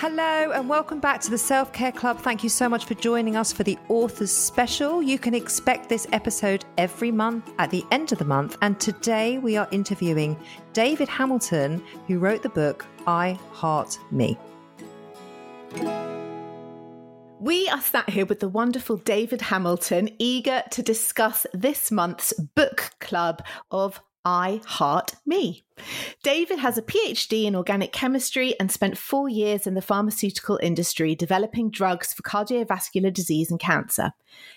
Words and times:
Hello 0.00 0.50
and 0.52 0.66
welcome 0.66 0.98
back 0.98 1.20
to 1.20 1.30
the 1.30 1.36
Self 1.36 1.74
Care 1.74 1.92
Club. 1.92 2.20
Thank 2.20 2.42
you 2.42 2.48
so 2.48 2.70
much 2.70 2.86
for 2.86 2.94
joining 2.94 3.36
us 3.36 3.52
for 3.52 3.64
the 3.64 3.76
Authors 3.90 4.30
Special. 4.30 5.02
You 5.02 5.18
can 5.18 5.34
expect 5.34 5.90
this 5.90 6.06
episode 6.12 6.64
every 6.78 7.12
month 7.12 7.50
at 7.58 7.68
the 7.70 7.84
end 7.90 8.10
of 8.10 8.16
the 8.16 8.24
month. 8.24 8.56
And 8.62 8.80
today 8.80 9.36
we 9.36 9.58
are 9.58 9.68
interviewing 9.72 10.38
David 10.72 11.06
Hamilton, 11.06 11.84
who 12.06 12.18
wrote 12.18 12.42
the 12.42 12.48
book 12.48 12.86
I 13.06 13.38
Heart 13.52 13.98
Me. 14.10 14.38
We 17.38 17.68
are 17.68 17.82
sat 17.82 18.08
here 18.08 18.24
with 18.24 18.40
the 18.40 18.48
wonderful 18.48 18.96
David 18.96 19.42
Hamilton, 19.42 20.08
eager 20.18 20.62
to 20.70 20.82
discuss 20.82 21.46
this 21.52 21.90
month's 21.90 22.32
book 22.32 22.92
club 23.00 23.42
of 23.70 24.00
I 24.24 24.60
Heart 24.66 25.14
Me. 25.24 25.62
David 26.22 26.58
has 26.58 26.76
a 26.76 26.82
PhD 26.82 27.44
in 27.44 27.56
organic 27.56 27.92
chemistry 27.92 28.54
and 28.60 28.70
spent 28.70 28.98
four 28.98 29.28
years 29.28 29.66
in 29.66 29.74
the 29.74 29.82
pharmaceutical 29.82 30.58
industry 30.62 31.14
developing 31.14 31.70
drugs 31.70 32.12
for 32.12 32.22
cardiovascular 32.22 33.12
disease 33.12 33.50
and 33.50 33.58
cancer. 33.58 34.12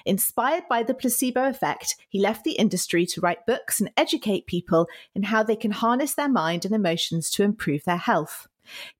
Inspired 0.06 0.64
by 0.70 0.84
the 0.84 0.94
placebo 0.94 1.48
effect, 1.48 1.96
he 2.10 2.20
left 2.20 2.44
the 2.44 2.54
industry 2.54 3.06
to 3.06 3.22
write 3.22 3.46
books 3.46 3.80
and 3.80 3.90
educate 3.96 4.48
people 4.48 4.88
in 5.16 5.24
how 5.24 5.44
they 5.44 5.56
can 5.56 5.72
harness 5.72 6.14
their 6.14 6.30
mind 6.30 6.66
and 6.66 6.76
emotions 6.76 7.30
to 7.32 7.44
improve 7.44 7.86
their 7.86 7.98
health. 7.98 8.48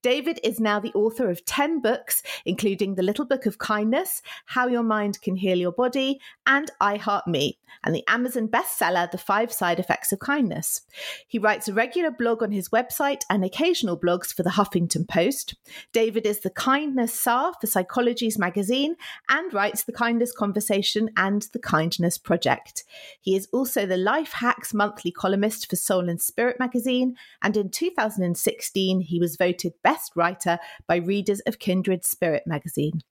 David 0.02 0.40
is 0.42 0.60
now 0.60 0.78
the 0.78 0.92
author 0.92 1.30
of 1.30 1.44
10 1.44 1.80
books, 1.80 2.22
including 2.44 2.94
The 2.94 3.02
Little 3.02 3.24
Book 3.24 3.46
of 3.46 3.58
Kindness, 3.58 4.22
How 4.46 4.66
Your 4.66 4.82
Mind 4.82 5.20
Can 5.22 5.36
Heal 5.36 5.58
Your 5.58 5.72
Body, 5.72 6.20
and 6.46 6.70
I 6.80 6.96
Heart 6.96 7.26
Me, 7.26 7.58
and 7.82 7.94
the 7.94 8.04
Amazon 8.06 8.48
bestseller, 8.48 9.10
The 9.10 9.18
Five 9.18 9.52
Side 9.52 9.78
Effects 9.78 10.12
of 10.12 10.18
Kindness. 10.18 10.82
He 11.26 11.38
writes 11.38 11.68
a 11.68 11.72
regular 11.72 12.10
blog 12.10 12.42
on 12.42 12.52
his 12.52 12.68
website 12.68 13.22
and 13.30 13.44
occasional 13.44 13.98
blogs 13.98 14.34
for 14.34 14.42
the 14.42 14.50
Huffington 14.50 15.08
Post. 15.08 15.54
David 15.92 16.26
is 16.26 16.40
the 16.40 16.50
Kindness 16.50 17.18
Tsar 17.18 17.54
for 17.60 17.66
Psychologies 17.66 18.38
magazine 18.38 18.96
and 19.28 19.52
writes 19.52 19.84
The 19.84 19.92
Kindness 19.92 20.32
Conversation 20.32 21.10
and 21.16 21.42
The 21.52 21.58
Kindness 21.58 22.18
Project. 22.18 22.84
He 23.20 23.34
is 23.34 23.48
also 23.52 23.86
the 23.86 23.96
Life 23.96 24.34
Hacks 24.34 24.74
monthly 24.74 25.10
columnist 25.10 25.68
for 25.70 25.76
Soul 25.76 26.08
and 26.08 26.20
Spirit 26.20 26.58
magazine, 26.58 27.16
and 27.42 27.56
in 27.56 27.70
2016 27.70 29.00
he 29.00 29.18
was 29.18 29.36
voted 29.36 29.53
voted 29.54 29.74
Best 29.82 30.12
Writer 30.16 30.58
by 30.86 30.96
readers 30.96 31.40
of 31.46 31.58
Kindred 31.58 32.04
Spirit 32.04 32.42
magazine. 32.46 33.02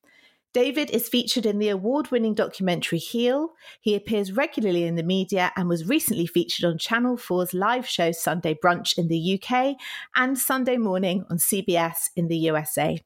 David 0.53 0.91
is 0.91 1.09
featured 1.09 1.47
in 1.47 1.57
the 1.57 1.69
award 1.69 2.11
winning 2.11 2.35
documentary 2.35 2.99
Heal. 2.99 3.53
He 3.81 3.95
appears 3.95 4.31
regularly 4.31 4.83
in 4.83 4.95
the 4.95 5.03
media 5.03 5.51
and 5.55 5.67
was 5.67 5.87
recently 5.87 6.27
featured 6.27 6.65
on 6.65 6.77
Channel 6.77 7.17
4's 7.17 7.55
live 7.55 7.87
show 7.87 8.11
Sunday 8.11 8.53
Brunch 8.53 8.97
in 8.97 9.07
the 9.07 9.41
UK 9.41 9.75
and 10.15 10.37
Sunday 10.37 10.77
Morning 10.77 11.25
on 11.31 11.37
CBS 11.37 12.09
in 12.15 12.27
the 12.27 12.37
USA. 12.37 12.99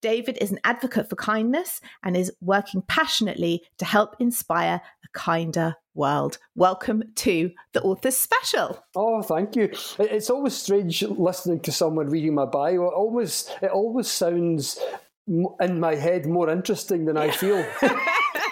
David 0.00 0.38
is 0.40 0.50
an 0.50 0.60
advocate 0.64 1.08
for 1.08 1.16
kindness 1.16 1.80
and 2.02 2.16
is 2.16 2.32
working 2.40 2.82
passionately 2.82 3.62
to 3.78 3.84
help 3.84 4.16
inspire 4.18 4.80
a 5.04 5.18
kinder 5.18 5.76
world. 5.94 6.38
Welcome 6.54 7.04
to 7.16 7.50
the 7.72 7.82
Authors 7.82 8.16
Special. 8.16 8.84
Oh, 8.94 9.22
thank 9.22 9.56
you. 9.56 9.70
It's 9.98 10.30
always 10.30 10.54
strange 10.54 11.02
listening 11.02 11.60
to 11.60 11.72
someone 11.72 12.08
reading 12.08 12.34
my 12.34 12.46
bio. 12.46 12.88
It 12.88 12.94
always 12.94 13.50
it 13.62 13.70
always 13.70 14.08
sounds 14.08 14.78
in 15.26 15.80
my 15.80 15.94
head 15.94 16.26
more 16.26 16.50
interesting 16.50 17.04
than 17.04 17.16
I 17.16 17.30
feel. 17.30 17.64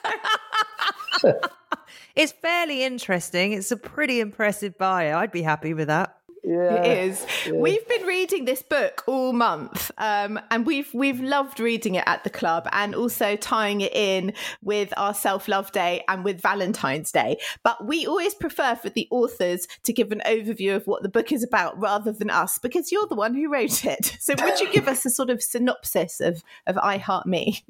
it's 2.16 2.32
fairly 2.32 2.84
interesting. 2.84 3.52
It's 3.52 3.70
a 3.70 3.76
pretty 3.76 4.20
impressive 4.20 4.76
bio. 4.78 5.18
I'd 5.18 5.32
be 5.32 5.42
happy 5.42 5.74
with 5.74 5.88
that. 5.88 6.16
Yeah, 6.46 6.74
it 6.74 7.08
is. 7.08 7.26
Yeah. 7.44 7.54
We've 7.54 7.88
been 7.88 8.02
reading 8.02 8.44
this 8.44 8.62
book 8.62 9.02
all 9.08 9.32
month, 9.32 9.90
um, 9.98 10.38
and 10.52 10.64
we've 10.64 10.88
we've 10.94 11.20
loved 11.20 11.58
reading 11.58 11.96
it 11.96 12.04
at 12.06 12.22
the 12.22 12.30
club, 12.30 12.68
and 12.70 12.94
also 12.94 13.34
tying 13.34 13.80
it 13.80 13.92
in 13.92 14.32
with 14.62 14.94
our 14.96 15.12
self 15.12 15.48
love 15.48 15.72
day 15.72 16.04
and 16.08 16.24
with 16.24 16.40
Valentine's 16.40 17.10
Day. 17.10 17.38
But 17.64 17.84
we 17.84 18.06
always 18.06 18.32
prefer 18.32 18.76
for 18.76 18.90
the 18.90 19.08
authors 19.10 19.66
to 19.82 19.92
give 19.92 20.12
an 20.12 20.22
overview 20.24 20.76
of 20.76 20.86
what 20.86 21.02
the 21.02 21.08
book 21.08 21.32
is 21.32 21.42
about 21.42 21.80
rather 21.80 22.12
than 22.12 22.30
us, 22.30 22.58
because 22.58 22.92
you're 22.92 23.08
the 23.08 23.16
one 23.16 23.34
who 23.34 23.52
wrote 23.52 23.84
it. 23.84 24.16
So, 24.26 24.34
would 24.42 24.58
you 24.60 24.72
give 24.72 24.88
us 24.88 25.04
a 25.04 25.10
sort 25.10 25.30
of 25.30 25.42
synopsis 25.42 26.20
of 26.20 26.42
of 26.66 26.78
I 26.78 26.96
Heart 26.98 27.26
Me? 27.26 27.64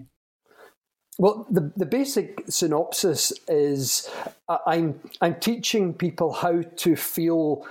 Well, 1.19 1.47
the, 1.51 1.73
the 1.77 1.87
basic 1.87 2.45
synopsis 2.49 3.33
is 3.49 4.11
I'm 4.49 5.01
I'm 5.21 5.37
teaching 5.37 5.95
people 5.95 6.33
how 6.33 6.63
to 6.63 6.97
feel 6.97 7.67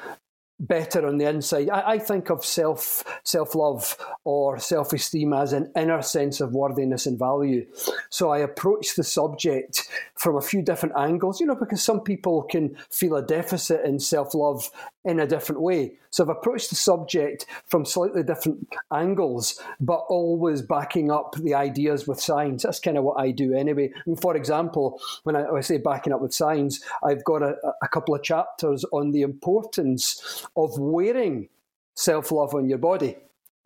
better 0.59 1.05
on 1.07 1.17
the 1.17 1.25
inside. 1.25 1.69
I, 1.69 1.91
I 1.91 1.99
think 1.99 2.29
of 2.29 2.45
self 2.45 3.03
self 3.23 3.55
love 3.55 3.97
or 4.23 4.57
self 4.59 4.93
esteem 4.93 5.33
as 5.33 5.53
an 5.53 5.71
inner 5.75 6.01
sense 6.01 6.41
of 6.41 6.53
worthiness 6.53 7.05
and 7.05 7.19
value. 7.19 7.65
So 8.09 8.31
I 8.31 8.39
approach 8.39 8.95
the 8.95 9.03
subject 9.03 9.89
from 10.15 10.37
a 10.37 10.41
few 10.41 10.61
different 10.61 10.95
angles, 10.97 11.39
you 11.39 11.47
know, 11.47 11.55
because 11.55 11.83
some 11.83 12.01
people 12.01 12.43
can 12.43 12.77
feel 12.89 13.15
a 13.15 13.25
deficit 13.25 13.85
in 13.85 13.99
self 13.99 14.33
love 14.33 14.69
in 15.05 15.19
a 15.19 15.27
different 15.27 15.61
way. 15.61 15.93
So 16.09 16.23
I've 16.23 16.29
approached 16.29 16.69
the 16.69 16.75
subject 16.75 17.45
from 17.67 17.85
slightly 17.85 18.23
different 18.23 18.67
angles, 18.93 19.61
but 19.79 20.03
always 20.09 20.61
backing 20.61 21.11
up 21.11 21.35
the 21.35 21.53
ideas 21.53 22.07
with 22.07 22.19
science. 22.19 22.63
That's 22.63 22.79
kind 22.79 22.97
of 22.97 23.03
what 23.03 23.19
I 23.19 23.31
do 23.31 23.53
anyway. 23.53 23.93
And 24.05 24.19
for 24.19 24.35
example, 24.35 24.99
when 25.23 25.35
I, 25.35 25.43
when 25.43 25.59
I 25.59 25.61
say 25.61 25.77
backing 25.77 26.13
up 26.13 26.21
with 26.21 26.33
science, 26.33 26.83
I've 27.03 27.23
got 27.23 27.43
a, 27.43 27.55
a 27.81 27.87
couple 27.87 28.15
of 28.15 28.23
chapters 28.23 28.83
on 28.91 29.11
the 29.11 29.21
importance 29.21 30.45
of 30.57 30.77
wearing 30.79 31.49
self 31.93 32.31
love 32.31 32.55
on 32.55 32.67
your 32.67 32.79
body. 32.79 33.17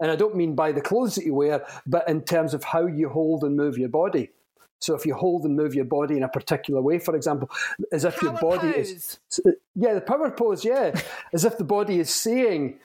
And 0.02 0.12
I 0.12 0.16
don't 0.16 0.36
mean 0.36 0.56
by 0.56 0.72
the 0.72 0.82
clothes 0.82 1.16
that 1.16 1.26
you 1.26 1.34
wear, 1.34 1.66
but 1.86 2.08
in 2.08 2.22
terms 2.22 2.54
of 2.54 2.64
how 2.64 2.86
you 2.86 3.10
hold 3.10 3.44
and 3.44 3.56
move 3.56 3.78
your 3.78 3.90
body. 3.90 4.32
So 4.80 4.96
if 4.96 5.06
you 5.06 5.14
hold 5.14 5.44
and 5.44 5.56
move 5.56 5.76
your 5.76 5.86
body 5.86 6.18
in 6.18 6.24
a 6.24 6.30
particular 6.30 6.82
way, 6.82 7.00
for 7.00 7.16
example, 7.16 7.50
as 7.92 8.06
if 8.06 8.18
power 8.18 8.32
your 8.32 8.40
body 8.40 8.74
pose. 8.74 8.90
is 8.90 9.40
uh, 9.46 9.52
yeah, 9.76 9.94
the 9.94 10.02
power 10.02 10.32
pose, 10.32 10.64
yeah, 10.64 11.00
as 11.34 11.46
if 11.46 11.58
the 11.58 11.64
body 11.64 12.00
is 12.00 12.10
saying, 12.14 12.80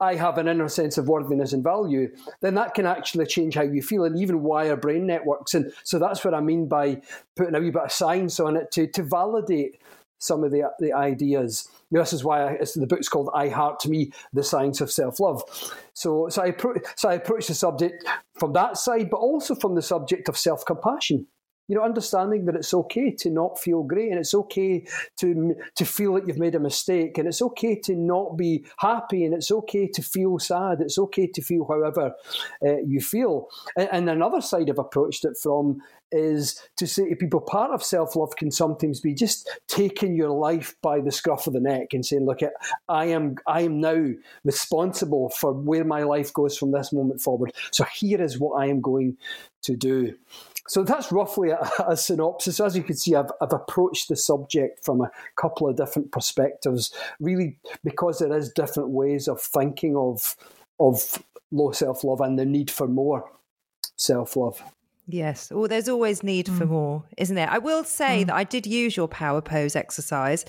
"I 0.00 0.14
have 0.14 0.38
an 0.38 0.48
inner 0.48 0.68
sense 0.68 0.98
of 0.98 1.08
worthiness 1.08 1.52
and 1.52 1.64
value," 1.64 2.14
then 2.40 2.54
that 2.54 2.74
can 2.74 2.86
actually 2.86 3.26
change 3.26 3.54
how 3.54 3.62
you 3.62 3.82
feel 3.82 4.04
and 4.04 4.18
even 4.18 4.42
wire 4.42 4.76
brain 4.76 5.06
networks. 5.06 5.54
And 5.54 5.72
so 5.84 5.98
that's 5.98 6.24
what 6.24 6.34
I 6.34 6.40
mean 6.40 6.68
by 6.68 7.00
putting 7.36 7.54
a 7.54 7.60
wee 7.60 7.70
bit 7.70 7.82
of 7.82 7.92
science 7.92 8.38
on 8.38 8.56
it 8.56 8.70
to 8.72 8.86
to 8.88 9.02
validate 9.02 9.80
some 10.22 10.44
of 10.44 10.52
the 10.52 10.70
the 10.78 10.92
ideas. 10.92 11.68
This 11.90 12.12
is 12.12 12.24
why 12.24 12.54
I, 12.54 12.58
the 12.74 12.86
book's 12.86 13.08
called 13.08 13.30
"I 13.34 13.48
Heart 13.48 13.86
Me: 13.86 14.12
The 14.32 14.44
Science 14.44 14.80
of 14.80 14.90
Self 14.90 15.18
Love." 15.20 15.42
So, 15.94 16.28
so 16.28 16.42
I 16.42 16.54
so 16.96 17.08
I 17.08 17.14
approach 17.14 17.48
the 17.48 17.54
subject 17.54 18.04
from 18.38 18.52
that 18.52 18.76
side, 18.76 19.10
but 19.10 19.18
also 19.18 19.54
from 19.54 19.74
the 19.74 19.82
subject 19.82 20.28
of 20.28 20.38
self 20.38 20.64
compassion 20.64 21.26
you 21.68 21.76
know, 21.76 21.82
understanding 21.82 22.44
that 22.46 22.56
it's 22.56 22.74
okay 22.74 23.10
to 23.10 23.30
not 23.30 23.58
feel 23.58 23.82
great 23.82 24.10
and 24.10 24.18
it's 24.18 24.34
okay 24.34 24.84
to 25.18 25.54
to 25.76 25.84
feel 25.84 26.12
like 26.12 26.24
you've 26.26 26.38
made 26.38 26.54
a 26.54 26.60
mistake 26.60 27.18
and 27.18 27.28
it's 27.28 27.42
okay 27.42 27.78
to 27.80 27.94
not 27.94 28.36
be 28.36 28.64
happy 28.78 29.24
and 29.24 29.34
it's 29.34 29.50
okay 29.50 29.86
to 29.86 30.02
feel 30.02 30.38
sad. 30.38 30.80
It's 30.80 30.98
okay 30.98 31.26
to 31.28 31.42
feel 31.42 31.66
however 31.68 32.14
uh, 32.64 32.78
you 32.78 33.00
feel. 33.00 33.48
And, 33.76 33.88
and 33.92 34.10
another 34.10 34.40
side 34.40 34.68
I've 34.68 34.78
approached 34.78 35.24
it 35.24 35.36
from 35.40 35.80
is 36.12 36.60
to 36.76 36.86
say 36.86 37.08
to 37.08 37.16
people, 37.16 37.40
part 37.40 37.70
of 37.70 37.82
self 37.82 38.14
love 38.14 38.36
can 38.36 38.50
sometimes 38.50 39.00
be 39.00 39.14
just 39.14 39.48
taking 39.66 40.14
your 40.14 40.30
life 40.30 40.76
by 40.82 41.00
the 41.00 41.10
scruff 41.10 41.46
of 41.46 41.54
the 41.54 41.60
neck 41.60 41.94
and 41.94 42.04
saying, 42.04 42.26
"Look, 42.26 42.40
I 42.88 43.06
am 43.06 43.36
I 43.46 43.62
am 43.62 43.80
now 43.80 44.08
responsible 44.44 45.30
for 45.30 45.52
where 45.52 45.84
my 45.84 46.02
life 46.02 46.32
goes 46.32 46.56
from 46.56 46.72
this 46.72 46.92
moment 46.92 47.20
forward. 47.20 47.52
So 47.70 47.84
here 47.84 48.22
is 48.22 48.38
what 48.38 48.60
I 48.60 48.66
am 48.66 48.80
going 48.80 49.16
to 49.62 49.76
do." 49.76 50.16
So 50.68 50.84
that's 50.84 51.10
roughly 51.10 51.50
a, 51.50 51.68
a, 51.88 51.96
synopsis. 51.96 52.60
As 52.60 52.76
you 52.76 52.82
can 52.82 52.96
see, 52.96 53.14
I've, 53.14 53.30
I've 53.40 53.52
approached 53.52 54.08
the 54.08 54.16
subject 54.16 54.84
from 54.84 55.00
a 55.00 55.10
couple 55.36 55.68
of 55.68 55.76
different 55.76 56.12
perspectives, 56.12 56.92
really 57.20 57.58
because 57.84 58.18
there 58.18 58.36
is 58.36 58.52
different 58.52 58.90
ways 58.90 59.28
of 59.28 59.40
thinking 59.40 59.96
of 59.96 60.36
of 60.78 61.22
low 61.50 61.72
self 61.72 62.04
love 62.04 62.20
and 62.20 62.38
the 62.38 62.44
need 62.44 62.70
for 62.70 62.88
more 62.88 63.30
self 63.96 64.36
love. 64.36 64.62
Yes. 65.08 65.50
Well, 65.50 65.66
there's 65.66 65.88
always 65.88 66.22
need 66.22 66.46
mm. 66.46 66.56
for 66.56 66.64
more, 66.64 67.04
isn't 67.18 67.34
there? 67.34 67.50
I 67.50 67.58
will 67.58 67.82
say 67.82 68.22
mm. 68.22 68.26
that 68.28 68.36
I 68.36 68.44
did 68.44 68.66
use 68.66 68.96
your 68.96 69.08
power 69.08 69.40
pose 69.40 69.74
exercise. 69.74 70.44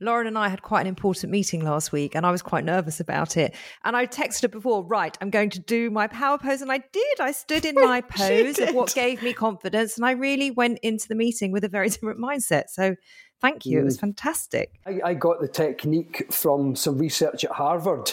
Lauren 0.00 0.26
and 0.26 0.38
I 0.38 0.48
had 0.48 0.62
quite 0.62 0.80
an 0.80 0.86
important 0.86 1.30
meeting 1.30 1.62
last 1.62 1.92
week 1.92 2.14
and 2.14 2.24
I 2.24 2.30
was 2.30 2.40
quite 2.40 2.64
nervous 2.64 3.00
about 3.00 3.36
it. 3.36 3.54
And 3.84 3.94
I 3.94 4.06
texted 4.06 4.42
her 4.42 4.48
before, 4.48 4.82
right, 4.82 5.16
I'm 5.20 5.28
going 5.28 5.50
to 5.50 5.60
do 5.60 5.90
my 5.90 6.06
power 6.06 6.38
pose. 6.38 6.62
And 6.62 6.72
I 6.72 6.78
did. 6.78 7.20
I 7.20 7.32
stood 7.32 7.66
in 7.66 7.74
my 7.78 8.00
pose 8.00 8.58
of 8.58 8.74
what 8.74 8.94
gave 8.94 9.22
me 9.22 9.34
confidence. 9.34 9.98
And 9.98 10.06
I 10.06 10.12
really 10.12 10.50
went 10.50 10.78
into 10.82 11.06
the 11.06 11.14
meeting 11.14 11.52
with 11.52 11.64
a 11.64 11.68
very 11.68 11.88
different 11.90 12.18
mindset. 12.18 12.70
So 12.70 12.96
Thank 13.40 13.66
you. 13.66 13.78
Mm. 13.78 13.80
It 13.80 13.84
was 13.84 13.96
mm. 13.96 14.00
fantastic. 14.00 14.72
I, 14.86 15.00
I, 15.04 15.14
got 15.14 15.40
the 15.40 15.48
technique 15.48 16.32
from 16.32 16.74
some 16.74 16.98
research 16.98 17.44
at 17.44 17.52
Harvard, 17.52 18.10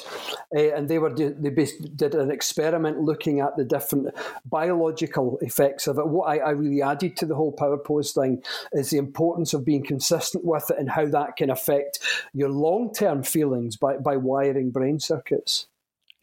uh, 0.55 0.75
and 0.75 0.87
they 0.87 0.99
were 0.99 1.13
they 1.13 1.49
did 1.95 2.13
an 2.13 2.29
experiment 2.29 2.99
looking 2.99 3.39
at 3.39 3.57
the 3.57 3.65
different 3.65 4.09
biological 4.45 5.39
effects 5.41 5.87
of 5.87 5.97
it. 5.97 6.07
What 6.07 6.25
I, 6.25 6.37
I 6.37 6.49
really 6.51 6.81
added 6.81 7.17
to 7.17 7.25
the 7.25 7.35
whole 7.35 7.51
power 7.51 7.77
pose 7.77 8.11
thing 8.11 8.43
is 8.73 8.91
the 8.91 8.97
importance 8.97 9.53
of 9.53 9.65
being 9.65 9.83
consistent 9.83 10.45
with 10.45 10.69
it 10.69 10.77
and 10.77 10.89
how 10.89 11.07
that 11.07 11.37
can 11.37 11.49
affect 11.49 11.99
your 12.33 12.49
long 12.49 12.93
term 12.93 13.23
feelings 13.23 13.77
by, 13.77 13.97
by 13.97 14.17
wiring 14.17 14.69
brain 14.69 14.99
circuits. 14.99 15.67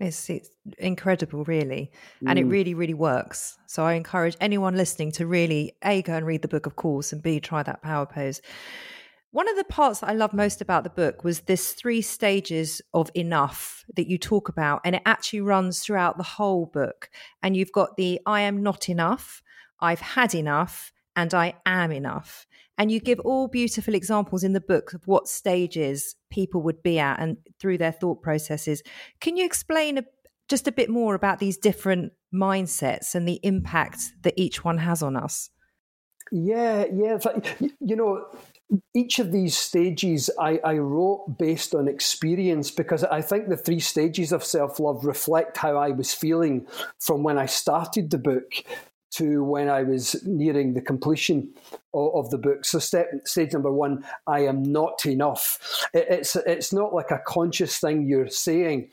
It's, 0.02 0.28
it's 0.28 0.50
incredible, 0.78 1.44
really. 1.44 1.92
And 2.26 2.38
mm. 2.38 2.42
it 2.42 2.44
really, 2.46 2.74
really 2.74 2.94
works. 2.94 3.56
So 3.66 3.84
I 3.84 3.94
encourage 3.94 4.36
anyone 4.40 4.76
listening 4.76 5.12
to 5.12 5.26
really 5.26 5.76
A, 5.84 6.02
go 6.02 6.14
and 6.14 6.26
read 6.26 6.42
the 6.42 6.48
book, 6.48 6.66
of 6.66 6.76
course, 6.76 7.12
and 7.12 7.22
B, 7.22 7.38
try 7.38 7.62
that 7.62 7.82
power 7.82 8.04
pose. 8.04 8.40
One 9.30 9.48
of 9.48 9.56
the 9.56 9.64
parts 9.64 10.00
that 10.00 10.10
I 10.10 10.12
love 10.12 10.34
most 10.34 10.60
about 10.60 10.84
the 10.84 10.90
book 10.90 11.24
was 11.24 11.40
this 11.40 11.72
three 11.72 12.02
stages 12.02 12.82
of 12.92 13.10
enough 13.14 13.84
that 13.96 14.08
you 14.08 14.18
talk 14.18 14.48
about, 14.48 14.82
and 14.84 14.96
it 14.96 15.02
actually 15.06 15.40
runs 15.40 15.80
throughout 15.80 16.18
the 16.18 16.22
whole 16.22 16.66
book. 16.66 17.08
And 17.42 17.56
you've 17.56 17.72
got 17.72 17.96
the 17.96 18.20
I 18.26 18.42
am 18.42 18.62
not 18.62 18.88
enough, 18.90 19.42
I've 19.80 20.00
had 20.00 20.34
enough, 20.34 20.92
and 21.16 21.32
I 21.32 21.54
am 21.64 21.92
enough. 21.92 22.46
And 22.78 22.90
you 22.90 23.00
give 23.00 23.20
all 23.20 23.48
beautiful 23.48 23.94
examples 23.94 24.44
in 24.44 24.54
the 24.54 24.60
book 24.60 24.92
of 24.92 25.06
what 25.06 25.28
stages 25.28 26.16
people 26.30 26.62
would 26.62 26.82
be 26.82 26.98
at 26.98 27.20
and 27.20 27.36
through 27.60 27.78
their 27.78 27.92
thought 27.92 28.22
processes. 28.22 28.82
Can 29.20 29.36
you 29.36 29.44
explain 29.44 29.98
a, 29.98 30.04
just 30.48 30.66
a 30.66 30.72
bit 30.72 30.88
more 30.88 31.14
about 31.14 31.38
these 31.38 31.58
different 31.58 32.12
mindsets 32.34 33.14
and 33.14 33.28
the 33.28 33.40
impact 33.42 33.98
that 34.22 34.34
each 34.36 34.64
one 34.64 34.78
has 34.78 35.02
on 35.02 35.16
us? 35.16 35.50
Yeah, 36.30 36.86
yeah. 36.92 37.18
You 37.80 37.96
know, 37.96 38.24
each 38.94 39.18
of 39.18 39.32
these 39.32 39.56
stages 39.56 40.30
I, 40.40 40.60
I, 40.64 40.78
wrote 40.78 41.36
based 41.38 41.74
on 41.74 41.88
experience 41.88 42.70
because 42.70 43.04
I 43.04 43.20
think 43.20 43.48
the 43.48 43.56
three 43.56 43.80
stages 43.80 44.32
of 44.32 44.42
self 44.42 44.80
love 44.80 45.04
reflect 45.04 45.58
how 45.58 45.76
I 45.76 45.90
was 45.90 46.14
feeling 46.14 46.66
from 46.98 47.22
when 47.22 47.36
I 47.36 47.46
started 47.46 48.10
the 48.10 48.18
book 48.18 48.64
to 49.12 49.44
when 49.44 49.68
I 49.68 49.82
was 49.82 50.16
nearing 50.24 50.74
the 50.74 50.80
completion 50.80 51.52
of, 51.94 52.14
of 52.14 52.30
the 52.30 52.38
book. 52.38 52.64
So, 52.64 52.78
step 52.78 53.08
stage 53.24 53.52
number 53.52 53.72
one, 53.72 54.04
I 54.26 54.40
am 54.40 54.62
not 54.62 55.04
enough. 55.06 55.86
It, 55.94 56.06
it's 56.08 56.36
it's 56.36 56.72
not 56.72 56.94
like 56.94 57.10
a 57.10 57.20
conscious 57.26 57.78
thing 57.78 58.06
you're 58.06 58.28
saying 58.28 58.90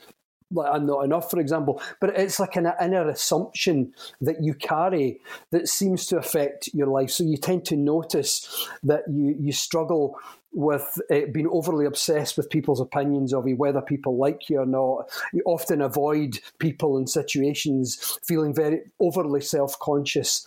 like 0.51 0.69
I'm 0.73 0.85
not 0.85 1.05
enough, 1.05 1.29
for 1.29 1.39
example. 1.39 1.81
But 1.99 2.17
it's 2.17 2.39
like 2.39 2.55
an 2.55 2.71
inner 2.81 3.07
assumption 3.09 3.93
that 4.21 4.41
you 4.41 4.53
carry 4.53 5.19
that 5.51 5.67
seems 5.67 6.05
to 6.07 6.17
affect 6.17 6.69
your 6.73 6.87
life. 6.87 7.11
So 7.11 7.23
you 7.23 7.37
tend 7.37 7.65
to 7.65 7.75
notice 7.75 8.67
that 8.83 9.03
you 9.09 9.35
you 9.39 9.51
struggle 9.51 10.17
with 10.51 10.99
uh, 11.11 11.21
being 11.31 11.47
overly 11.51 11.85
obsessed 11.85 12.35
with 12.35 12.49
people's 12.49 12.81
opinions 12.81 13.33
of 13.33 13.47
you, 13.47 13.55
whether 13.55 13.81
people 13.81 14.17
like 14.17 14.49
you 14.49 14.59
or 14.59 14.65
not. 14.65 15.09
You 15.31 15.43
often 15.45 15.81
avoid 15.81 16.39
people 16.59 16.97
and 16.97 17.09
situations, 17.09 18.19
feeling 18.25 18.53
very 18.53 18.81
overly 18.99 19.41
self 19.41 19.77
conscious 19.79 20.45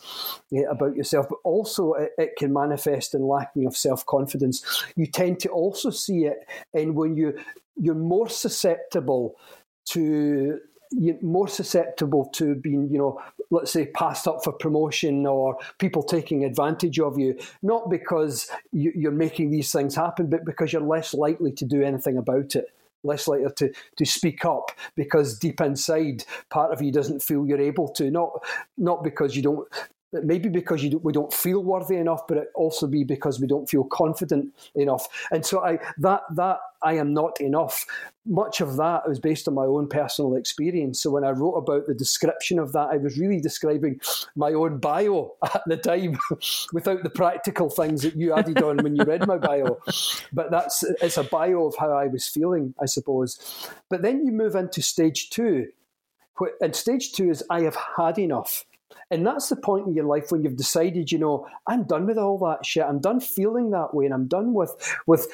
uh, 0.53 0.69
about 0.69 0.97
yourself. 0.97 1.27
But 1.29 1.39
also, 1.45 1.93
it, 1.95 2.13
it, 2.19 2.33
can 2.37 2.53
manifest 2.53 3.15
in 3.15 3.23
lacking 3.23 3.67
of 3.67 3.77
self 3.77 4.05
confidence. 4.07 4.85
You 4.97 5.07
tend 5.07 5.41
to 5.41 5.49
also 5.51 5.91
see 5.91 6.25
it 6.25 6.47
in 6.75 6.95
when 6.95 7.17
you 7.17 7.39
you're 7.77 7.95
more 7.95 8.29
susceptible 8.29 9.37
to 9.87 10.59
more 11.23 11.49
susceptible 11.49 12.27
to 12.35 12.55
being, 12.55 12.89
you 12.91 12.99
know, 12.99 13.21
let's 13.51 13.73
say 13.73 13.87
passed 13.87 14.27
up 14.27 14.43
for 14.45 14.53
promotion 14.53 15.27
or 15.27 15.57
people 15.79 16.03
taking 16.03 16.45
advantage 16.45 16.99
of 16.99 17.19
you, 17.19 17.39
not 17.63 17.91
because 17.91 18.51
you're 18.73 19.13
making 19.13 19.51
these 19.51 19.73
things 19.73 19.95
happen, 19.95 20.29
but 20.29 20.45
because 20.45 20.73
you're 20.73 20.83
less 20.83 21.15
likely 21.15 21.53
to 21.53 21.65
do 21.65 21.83
anything 21.83 22.17
about 22.17 22.57
it. 22.57 22.67
Less 23.05 23.27
likely 23.27 23.51
to, 23.57 23.73
to 23.97 24.05
speak 24.05 24.45
up 24.45 24.71
because 24.95 25.39
deep 25.39 25.61
inside 25.61 26.25
part 26.51 26.73
of 26.73 26.81
you 26.81 26.93
doesn't 26.93 27.21
feel 27.21 27.47
you're 27.47 27.61
able 27.61 27.89
to. 27.95 28.13
Not 28.13 28.45
not 28.79 29.03
because 29.03 29.35
you 29.35 29.43
don't 29.43 29.69
maybe 30.13 30.49
because 30.49 30.87
don't, 30.89 31.05
we 31.05 31.13
don't 31.13 31.33
feel 31.33 31.63
worthy 31.63 31.97
enough, 31.97 32.27
but 32.27 32.37
it 32.37 32.49
also 32.55 32.87
be 32.87 33.05
because 33.05 33.41
we 33.41 33.47
don't 33.47 33.69
feel 33.69 33.85
confident 33.85 34.55
enough. 34.75 35.09
And 35.31 35.45
so 35.45 35.65
I 35.65 35.79
that 35.99 36.23
that 36.35 36.59
I 36.83 36.95
am 36.95 37.15
not 37.15 37.41
enough. 37.41 37.87
Much 38.27 38.61
of 38.61 38.77
that 38.77 39.09
was 39.09 39.19
based 39.19 39.49
on 39.49 39.55
my 39.55 39.65
own 39.65 39.89
personal 39.89 40.37
experience. 40.37 41.01
So 41.01 41.11
when 41.11 41.25
I 41.25 41.31
wrote 41.31 41.55
about 41.55 41.87
the 41.87 41.95
description 41.95 42.59
of 42.59 42.73
that, 42.73 42.89
I 42.93 42.97
was 42.97 43.19
really 43.19 43.41
describing 43.41 44.01
my 44.37 44.53
own 44.53 44.79
bio 44.79 45.35
at 45.55 45.63
the 45.67 45.77
time, 45.77 46.19
without 46.73 47.03
the 47.03 47.11
practical 47.11 47.71
things 47.71 48.03
that 48.03 48.17
you 48.17 48.35
added 48.35 48.63
on 48.63 48.79
when 48.79 48.97
you 48.97 49.05
read 49.05 49.27
my 49.27 49.39
bio. 49.39 49.79
But 50.33 50.51
that's 50.51 50.83
it's 50.83 51.17
a 51.17 51.25
bio 51.25 51.67
of 51.67 51.77
how 51.77 51.93
I 51.93 52.07
was 52.07 52.29
feeling, 52.29 52.75
I 52.81 52.87
suppose. 52.87 53.39
But 53.89 54.03
then 54.03 54.27
you 54.27 54.33
move 54.33 54.55
into 54.55 54.83
stage 54.83 55.31
two. 55.31 55.69
And 56.61 56.75
stage 56.75 57.13
two 57.13 57.31
is 57.31 57.45
I 57.51 57.61
have 57.63 57.77
had 57.97 58.19
enough. 58.19 58.65
And 59.11 59.27
that's 59.27 59.49
the 59.49 59.57
point 59.57 59.87
in 59.87 59.95
your 59.95 60.07
life 60.07 60.31
when 60.31 60.43
you've 60.43 60.57
decided, 60.57 61.13
you 61.13 61.19
know, 61.19 61.47
I'm 61.67 61.85
done 61.85 62.07
with 62.07 62.19
all 62.19 62.39
that 62.39 62.65
shit. 62.65 62.85
I'm 62.85 63.01
done 63.01 63.21
feeling 63.21 63.71
that 63.71 63.95
way, 63.95 64.05
and 64.05 64.15
I'm 64.15 64.27
done 64.27 64.55
with 64.55 64.75
with 65.07 65.27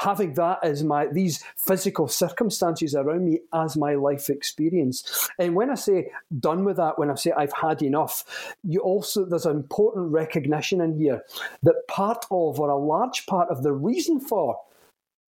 having 0.00 0.34
that 0.34 0.58
as 0.62 0.82
my 0.82 1.06
these 1.06 1.42
physical 1.56 2.08
circumstances 2.08 2.94
around 2.94 3.24
me 3.24 3.40
as 3.52 3.76
my 3.76 3.94
life 3.94 4.28
experience. 4.30 5.30
And 5.38 5.54
when 5.54 5.70
I 5.70 5.74
say 5.74 6.10
done 6.40 6.64
with 6.64 6.76
that, 6.76 6.98
when 6.98 7.10
I 7.10 7.14
say 7.14 7.32
I've 7.32 7.52
had 7.52 7.82
enough, 7.82 8.24
you 8.62 8.80
also 8.80 9.24
there's 9.24 9.46
an 9.46 9.56
important 9.56 10.12
recognition 10.12 10.80
in 10.80 10.98
here 10.98 11.22
that 11.62 11.86
part 11.88 12.24
of 12.30 12.60
or 12.60 12.70
a 12.70 12.76
large 12.76 13.26
part 13.26 13.48
of 13.50 13.62
the 13.62 13.72
reason 13.72 14.20
for 14.20 14.58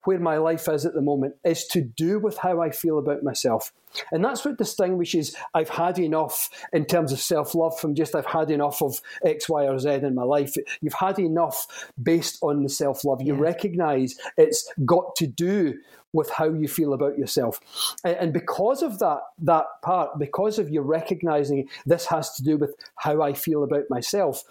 where 0.06 0.18
my 0.18 0.38
life 0.38 0.68
is 0.68 0.86
at 0.86 0.94
the 0.94 1.02
moment 1.02 1.34
is 1.44 1.66
to 1.68 1.80
do 1.80 2.18
with 2.18 2.38
how 2.38 2.60
I 2.60 2.70
feel 2.70 2.98
about 2.98 3.22
myself. 3.22 3.72
And 4.12 4.24
that's 4.24 4.44
what 4.44 4.58
distinguishes 4.58 5.34
I've 5.54 5.70
had 5.70 5.98
enough 5.98 6.50
in 6.72 6.84
terms 6.84 7.12
of 7.12 7.20
self 7.20 7.54
love 7.54 7.78
from 7.78 7.94
just 7.94 8.14
I've 8.14 8.26
had 8.26 8.50
enough 8.50 8.82
of 8.82 9.00
X, 9.24 9.48
Y, 9.48 9.66
or 9.66 9.78
Z 9.78 9.90
in 9.90 10.14
my 10.14 10.22
life. 10.22 10.54
You've 10.80 10.94
had 10.94 11.18
enough 11.18 11.90
based 12.00 12.38
on 12.42 12.62
the 12.62 12.68
self 12.68 13.04
love. 13.04 13.22
You 13.22 13.34
yeah. 13.34 13.40
recognize 13.40 14.16
it's 14.36 14.70
got 14.84 15.16
to 15.16 15.26
do 15.26 15.74
with 16.12 16.30
how 16.30 16.52
you 16.52 16.68
feel 16.68 16.92
about 16.92 17.18
yourself. 17.18 17.60
And 18.04 18.32
because 18.32 18.82
of 18.82 18.98
that, 19.00 19.20
that 19.38 19.66
part, 19.82 20.18
because 20.18 20.58
of 20.58 20.70
you 20.70 20.80
recognizing 20.80 21.68
this 21.84 22.06
has 22.06 22.34
to 22.34 22.42
do 22.42 22.56
with 22.56 22.74
how 22.96 23.22
I 23.22 23.34
feel 23.34 23.62
about 23.62 23.84
myself, 23.90 24.42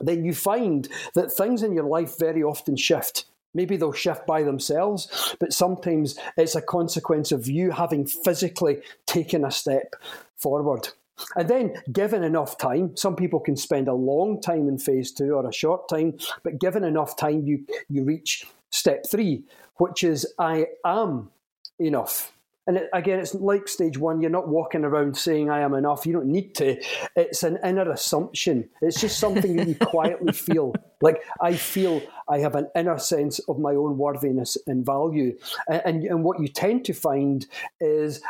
then 0.00 0.24
you 0.24 0.34
find 0.34 0.88
that 1.14 1.32
things 1.32 1.62
in 1.62 1.72
your 1.72 1.84
life 1.84 2.18
very 2.18 2.42
often 2.42 2.76
shift 2.76 3.26
Maybe 3.54 3.76
they'll 3.76 3.92
shift 3.92 4.26
by 4.26 4.42
themselves, 4.42 5.36
but 5.38 5.52
sometimes 5.52 6.18
it's 6.36 6.54
a 6.54 6.62
consequence 6.62 7.32
of 7.32 7.46
you 7.46 7.70
having 7.70 8.06
physically 8.06 8.80
taken 9.06 9.44
a 9.44 9.50
step 9.50 9.94
forward. 10.36 10.88
And 11.36 11.48
then, 11.48 11.74
given 11.92 12.24
enough 12.24 12.58
time, 12.58 12.96
some 12.96 13.14
people 13.14 13.40
can 13.40 13.56
spend 13.56 13.88
a 13.88 13.94
long 13.94 14.40
time 14.40 14.68
in 14.68 14.78
phase 14.78 15.12
two 15.12 15.32
or 15.32 15.48
a 15.48 15.52
short 15.52 15.88
time, 15.88 16.18
but 16.42 16.58
given 16.58 16.84
enough 16.84 17.16
time, 17.16 17.42
you, 17.44 17.64
you 17.88 18.04
reach 18.04 18.46
step 18.70 19.04
three, 19.10 19.44
which 19.76 20.02
is 20.02 20.32
I 20.38 20.66
am 20.84 21.30
enough. 21.78 22.32
And 22.66 22.76
it, 22.76 22.90
again, 22.92 23.18
it's 23.18 23.34
like 23.34 23.66
stage 23.66 23.98
one. 23.98 24.20
You're 24.20 24.30
not 24.30 24.48
walking 24.48 24.84
around 24.84 25.16
saying, 25.16 25.50
I 25.50 25.60
am 25.60 25.74
enough. 25.74 26.06
You 26.06 26.12
don't 26.12 26.26
need 26.26 26.54
to. 26.56 26.80
It's 27.16 27.42
an 27.42 27.58
inner 27.64 27.90
assumption. 27.90 28.68
It's 28.80 29.00
just 29.00 29.18
something 29.18 29.56
that 29.56 29.68
you 29.68 29.74
quietly 29.74 30.32
feel. 30.32 30.74
Like, 31.00 31.22
I 31.40 31.54
feel 31.54 32.02
I 32.28 32.38
have 32.38 32.54
an 32.54 32.68
inner 32.76 32.98
sense 32.98 33.40
of 33.40 33.58
my 33.58 33.74
own 33.74 33.98
worthiness 33.98 34.56
and 34.66 34.86
value. 34.86 35.36
And, 35.68 35.82
and, 35.84 36.04
and 36.04 36.24
what 36.24 36.40
you 36.40 36.48
tend 36.48 36.84
to 36.84 36.92
find 36.92 37.46
is 37.80 38.22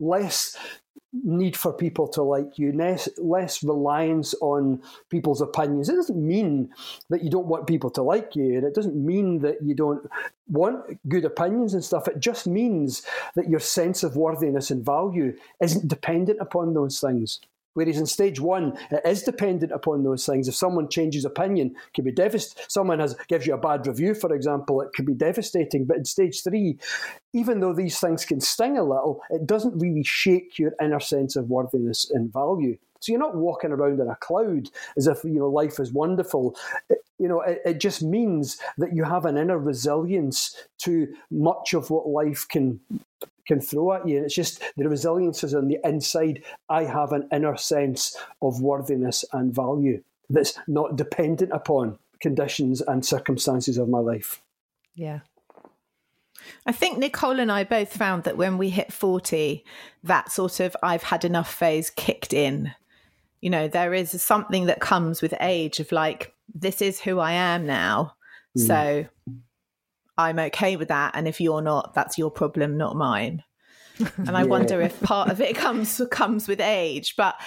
less 0.00 0.56
need 1.12 1.56
for 1.56 1.72
people 1.72 2.06
to 2.08 2.22
like 2.22 2.58
you, 2.58 2.72
less, 2.72 3.08
less 3.18 3.62
reliance 3.62 4.34
on 4.40 4.82
people's 5.08 5.40
opinions. 5.40 5.88
It 5.88 5.96
doesn't 5.96 6.16
mean 6.16 6.70
that 7.08 7.22
you 7.22 7.30
don't 7.30 7.46
want 7.46 7.66
people 7.66 7.90
to 7.90 8.02
like 8.02 8.36
you, 8.36 8.56
and 8.56 8.64
it 8.64 8.74
doesn't 8.74 8.94
mean 8.94 9.40
that 9.40 9.62
you 9.62 9.74
don't 9.74 10.08
want 10.48 10.98
good 11.08 11.24
opinions 11.24 11.74
and 11.74 11.82
stuff. 11.82 12.08
It 12.08 12.20
just 12.20 12.46
means 12.46 13.02
that 13.34 13.48
your 13.48 13.60
sense 13.60 14.02
of 14.02 14.16
worthiness 14.16 14.70
and 14.70 14.84
value 14.84 15.36
isn't 15.62 15.88
dependent 15.88 16.40
upon 16.40 16.74
those 16.74 17.00
things. 17.00 17.40
Whereas 17.78 17.96
in 17.96 18.06
stage 18.06 18.40
one, 18.40 18.76
it 18.90 19.02
is 19.06 19.22
dependent 19.22 19.70
upon 19.70 20.02
those 20.02 20.26
things. 20.26 20.48
If 20.48 20.56
someone 20.56 20.88
changes 20.88 21.24
opinion, 21.24 21.68
it 21.68 21.94
can 21.94 22.04
be 22.04 22.10
devastating. 22.10 22.64
Someone 22.66 22.98
has 22.98 23.14
gives 23.28 23.46
you 23.46 23.54
a 23.54 23.56
bad 23.56 23.86
review, 23.86 24.14
for 24.14 24.34
example, 24.34 24.80
it 24.80 24.92
can 24.92 25.04
be 25.04 25.14
devastating. 25.14 25.84
But 25.84 25.98
in 25.98 26.04
stage 26.04 26.42
three, 26.42 26.76
even 27.32 27.60
though 27.60 27.72
these 27.72 28.00
things 28.00 28.24
can 28.24 28.40
sting 28.40 28.78
a 28.78 28.82
little, 28.82 29.22
it 29.30 29.46
doesn't 29.46 29.78
really 29.78 30.02
shake 30.02 30.58
your 30.58 30.72
inner 30.82 30.98
sense 30.98 31.36
of 31.36 31.50
worthiness 31.50 32.10
and 32.10 32.32
value. 32.32 32.76
So 33.00 33.12
you're 33.12 33.20
not 33.20 33.36
walking 33.36 33.72
around 33.72 34.00
in 34.00 34.08
a 34.08 34.16
cloud 34.16 34.70
as 34.96 35.06
if 35.06 35.24
you 35.24 35.38
know 35.38 35.48
life 35.48 35.78
is 35.78 35.92
wonderful. 35.92 36.56
It, 36.90 36.98
you 37.18 37.28
know, 37.28 37.40
it, 37.40 37.60
it 37.64 37.80
just 37.80 38.02
means 38.02 38.58
that 38.78 38.94
you 38.94 39.04
have 39.04 39.24
an 39.24 39.36
inner 39.36 39.58
resilience 39.58 40.56
to 40.78 41.12
much 41.30 41.74
of 41.74 41.90
what 41.90 42.08
life 42.08 42.46
can 42.48 42.80
can 43.46 43.60
throw 43.60 43.94
at 43.94 44.06
you. 44.06 44.16
And 44.16 44.26
it's 44.26 44.34
just 44.34 44.62
the 44.76 44.88
resilience 44.88 45.42
is 45.42 45.54
on 45.54 45.68
the 45.68 45.78
inside. 45.82 46.44
I 46.68 46.84
have 46.84 47.12
an 47.12 47.28
inner 47.32 47.56
sense 47.56 48.16
of 48.42 48.60
worthiness 48.60 49.24
and 49.32 49.54
value 49.54 50.02
that's 50.30 50.58
not 50.68 50.96
dependent 50.96 51.52
upon 51.52 51.98
conditions 52.20 52.80
and 52.82 53.04
circumstances 53.04 53.78
of 53.78 53.88
my 53.88 53.98
life. 53.98 54.42
Yeah. 54.94 55.20
I 56.66 56.72
think 56.72 56.98
Nicole 56.98 57.40
and 57.40 57.50
I 57.50 57.64
both 57.64 57.92
found 57.92 58.24
that 58.24 58.36
when 58.36 58.58
we 58.58 58.70
hit 58.70 58.92
40, 58.92 59.64
that 60.04 60.30
sort 60.30 60.60
of 60.60 60.76
I've 60.82 61.04
had 61.04 61.24
enough 61.24 61.52
phase 61.52 61.90
kicked 61.90 62.32
in. 62.32 62.72
You 63.40 63.50
know, 63.50 63.68
there 63.68 63.94
is 63.94 64.10
something 64.22 64.66
that 64.66 64.80
comes 64.80 65.22
with 65.22 65.34
age 65.40 65.80
of 65.80 65.92
like, 65.92 66.34
this 66.54 66.82
is 66.82 67.00
who 67.00 67.18
I 67.18 67.32
am 67.32 67.66
now. 67.66 68.14
Mm. 68.56 68.66
So 68.66 69.06
I'm 70.16 70.38
okay 70.38 70.76
with 70.76 70.88
that. 70.88 71.12
And 71.14 71.28
if 71.28 71.40
you're 71.40 71.62
not, 71.62 71.94
that's 71.94 72.18
your 72.18 72.30
problem, 72.30 72.76
not 72.76 72.96
mine. 72.96 73.44
and 74.16 74.36
I 74.36 74.42
yeah. 74.42 74.46
wonder 74.46 74.80
if 74.80 75.00
part 75.00 75.30
of 75.30 75.40
it 75.40 75.56
comes 75.56 76.00
comes 76.10 76.48
with 76.48 76.60
age. 76.60 77.14
But 77.16 77.40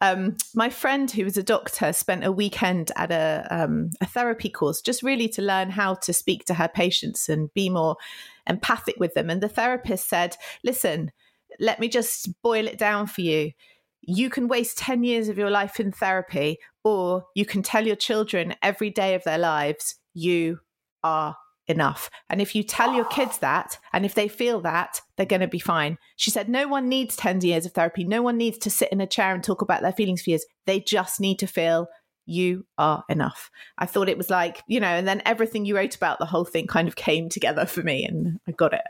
um, 0.00 0.36
my 0.54 0.70
friend, 0.70 1.10
who 1.10 1.24
was 1.24 1.36
a 1.36 1.42
doctor, 1.42 1.92
spent 1.92 2.24
a 2.24 2.32
weekend 2.32 2.92
at 2.96 3.10
a, 3.10 3.46
um, 3.50 3.90
a 4.00 4.06
therapy 4.06 4.48
course 4.48 4.80
just 4.80 5.02
really 5.02 5.28
to 5.30 5.42
learn 5.42 5.70
how 5.70 5.94
to 5.94 6.12
speak 6.12 6.44
to 6.46 6.54
her 6.54 6.68
patients 6.68 7.28
and 7.28 7.52
be 7.54 7.68
more 7.68 7.96
empathic 8.46 8.96
with 8.98 9.14
them. 9.14 9.28
And 9.28 9.42
the 9.42 9.48
therapist 9.48 10.08
said, 10.08 10.36
"Listen, 10.62 11.10
let 11.60 11.80
me 11.80 11.88
just 11.88 12.40
boil 12.42 12.66
it 12.66 12.78
down 12.78 13.06
for 13.06 13.22
you." 13.22 13.52
You 14.00 14.30
can 14.30 14.48
waste 14.48 14.78
10 14.78 15.04
years 15.04 15.28
of 15.28 15.38
your 15.38 15.50
life 15.50 15.80
in 15.80 15.92
therapy, 15.92 16.58
or 16.84 17.24
you 17.34 17.44
can 17.44 17.62
tell 17.62 17.86
your 17.86 17.96
children 17.96 18.54
every 18.62 18.90
day 18.90 19.14
of 19.14 19.24
their 19.24 19.38
lives, 19.38 19.96
you 20.14 20.60
are 21.02 21.36
enough. 21.68 22.10
And 22.30 22.40
if 22.40 22.54
you 22.54 22.62
tell 22.62 22.94
your 22.94 23.04
kids 23.04 23.38
that, 23.38 23.78
and 23.92 24.04
if 24.04 24.14
they 24.14 24.28
feel 24.28 24.60
that, 24.62 25.00
they're 25.16 25.26
going 25.26 25.40
to 25.40 25.48
be 25.48 25.58
fine. 25.58 25.98
She 26.16 26.30
said, 26.30 26.48
No 26.48 26.66
one 26.66 26.88
needs 26.88 27.16
10 27.16 27.42
years 27.42 27.66
of 27.66 27.72
therapy. 27.72 28.04
No 28.04 28.22
one 28.22 28.36
needs 28.36 28.58
to 28.58 28.70
sit 28.70 28.90
in 28.90 29.00
a 29.00 29.06
chair 29.06 29.34
and 29.34 29.44
talk 29.44 29.62
about 29.62 29.82
their 29.82 29.92
feelings 29.92 30.22
for 30.22 30.30
years. 30.30 30.46
They 30.66 30.80
just 30.80 31.20
need 31.20 31.38
to 31.40 31.46
feel 31.46 31.88
you 32.28 32.66
are 32.76 33.04
enough. 33.08 33.50
I 33.78 33.86
thought 33.86 34.08
it 34.08 34.18
was 34.18 34.30
like, 34.30 34.62
you 34.68 34.80
know, 34.80 34.88
and 34.88 35.08
then 35.08 35.22
everything 35.24 35.64
you 35.64 35.76
wrote 35.76 35.96
about 35.96 36.18
the 36.18 36.26
whole 36.26 36.44
thing 36.44 36.66
kind 36.66 36.86
of 36.86 36.96
came 36.96 37.28
together 37.28 37.64
for 37.64 37.82
me 37.82 38.04
and 38.04 38.38
I 38.46 38.52
got 38.52 38.74
it. 38.74 38.82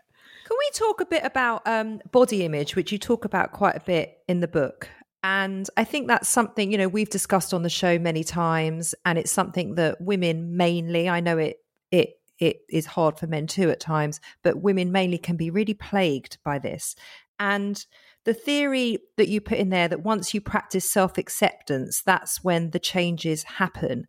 Can 0.46 0.56
we 0.58 0.70
talk 0.72 1.00
a 1.00 1.06
bit 1.06 1.24
about 1.24 1.62
um, 1.66 2.00
body 2.10 2.44
image, 2.44 2.74
which 2.74 2.90
you 2.90 2.98
talk 2.98 3.24
about 3.24 3.52
quite 3.52 3.76
a 3.76 3.80
bit 3.80 4.18
in 4.26 4.40
the 4.40 4.48
book? 4.48 4.88
And 5.22 5.68
I 5.76 5.84
think 5.84 6.06
that's 6.06 6.28
something, 6.28 6.70
you 6.70 6.78
know, 6.78 6.88
we've 6.88 7.10
discussed 7.10 7.52
on 7.52 7.62
the 7.62 7.68
show 7.68 7.98
many 7.98 8.22
times, 8.22 8.94
and 9.04 9.18
it's 9.18 9.32
something 9.32 9.74
that 9.74 10.00
women 10.00 10.56
mainly, 10.56 11.08
I 11.08 11.20
know 11.20 11.38
it 11.38 11.56
it 11.90 12.10
it 12.38 12.58
is 12.70 12.86
hard 12.86 13.18
for 13.18 13.26
men 13.26 13.46
too 13.46 13.70
at 13.70 13.80
times, 13.80 14.20
but 14.42 14.62
women 14.62 14.92
mainly 14.92 15.18
can 15.18 15.36
be 15.36 15.50
really 15.50 15.74
plagued 15.74 16.38
by 16.44 16.58
this. 16.58 16.94
And 17.40 17.84
the 18.24 18.34
theory 18.34 18.98
that 19.16 19.28
you 19.28 19.40
put 19.40 19.58
in 19.58 19.70
there 19.70 19.88
that 19.88 20.02
once 20.02 20.34
you 20.34 20.40
practice 20.40 20.88
self 20.88 21.18
acceptance, 21.18 22.02
that's 22.02 22.44
when 22.44 22.70
the 22.70 22.78
changes 22.78 23.42
happen. 23.42 24.06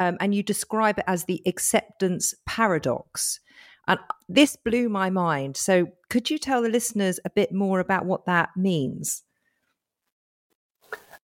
Um, 0.00 0.16
and 0.20 0.34
you 0.34 0.42
describe 0.42 0.98
it 0.98 1.04
as 1.06 1.24
the 1.24 1.42
acceptance 1.44 2.34
paradox. 2.46 3.40
And 3.86 3.98
this 4.28 4.56
blew 4.56 4.88
my 4.88 5.10
mind. 5.10 5.56
So, 5.56 5.88
could 6.08 6.30
you 6.30 6.38
tell 6.38 6.62
the 6.62 6.68
listeners 6.68 7.18
a 7.24 7.30
bit 7.30 7.52
more 7.52 7.80
about 7.80 8.06
what 8.06 8.26
that 8.26 8.50
means? 8.56 9.24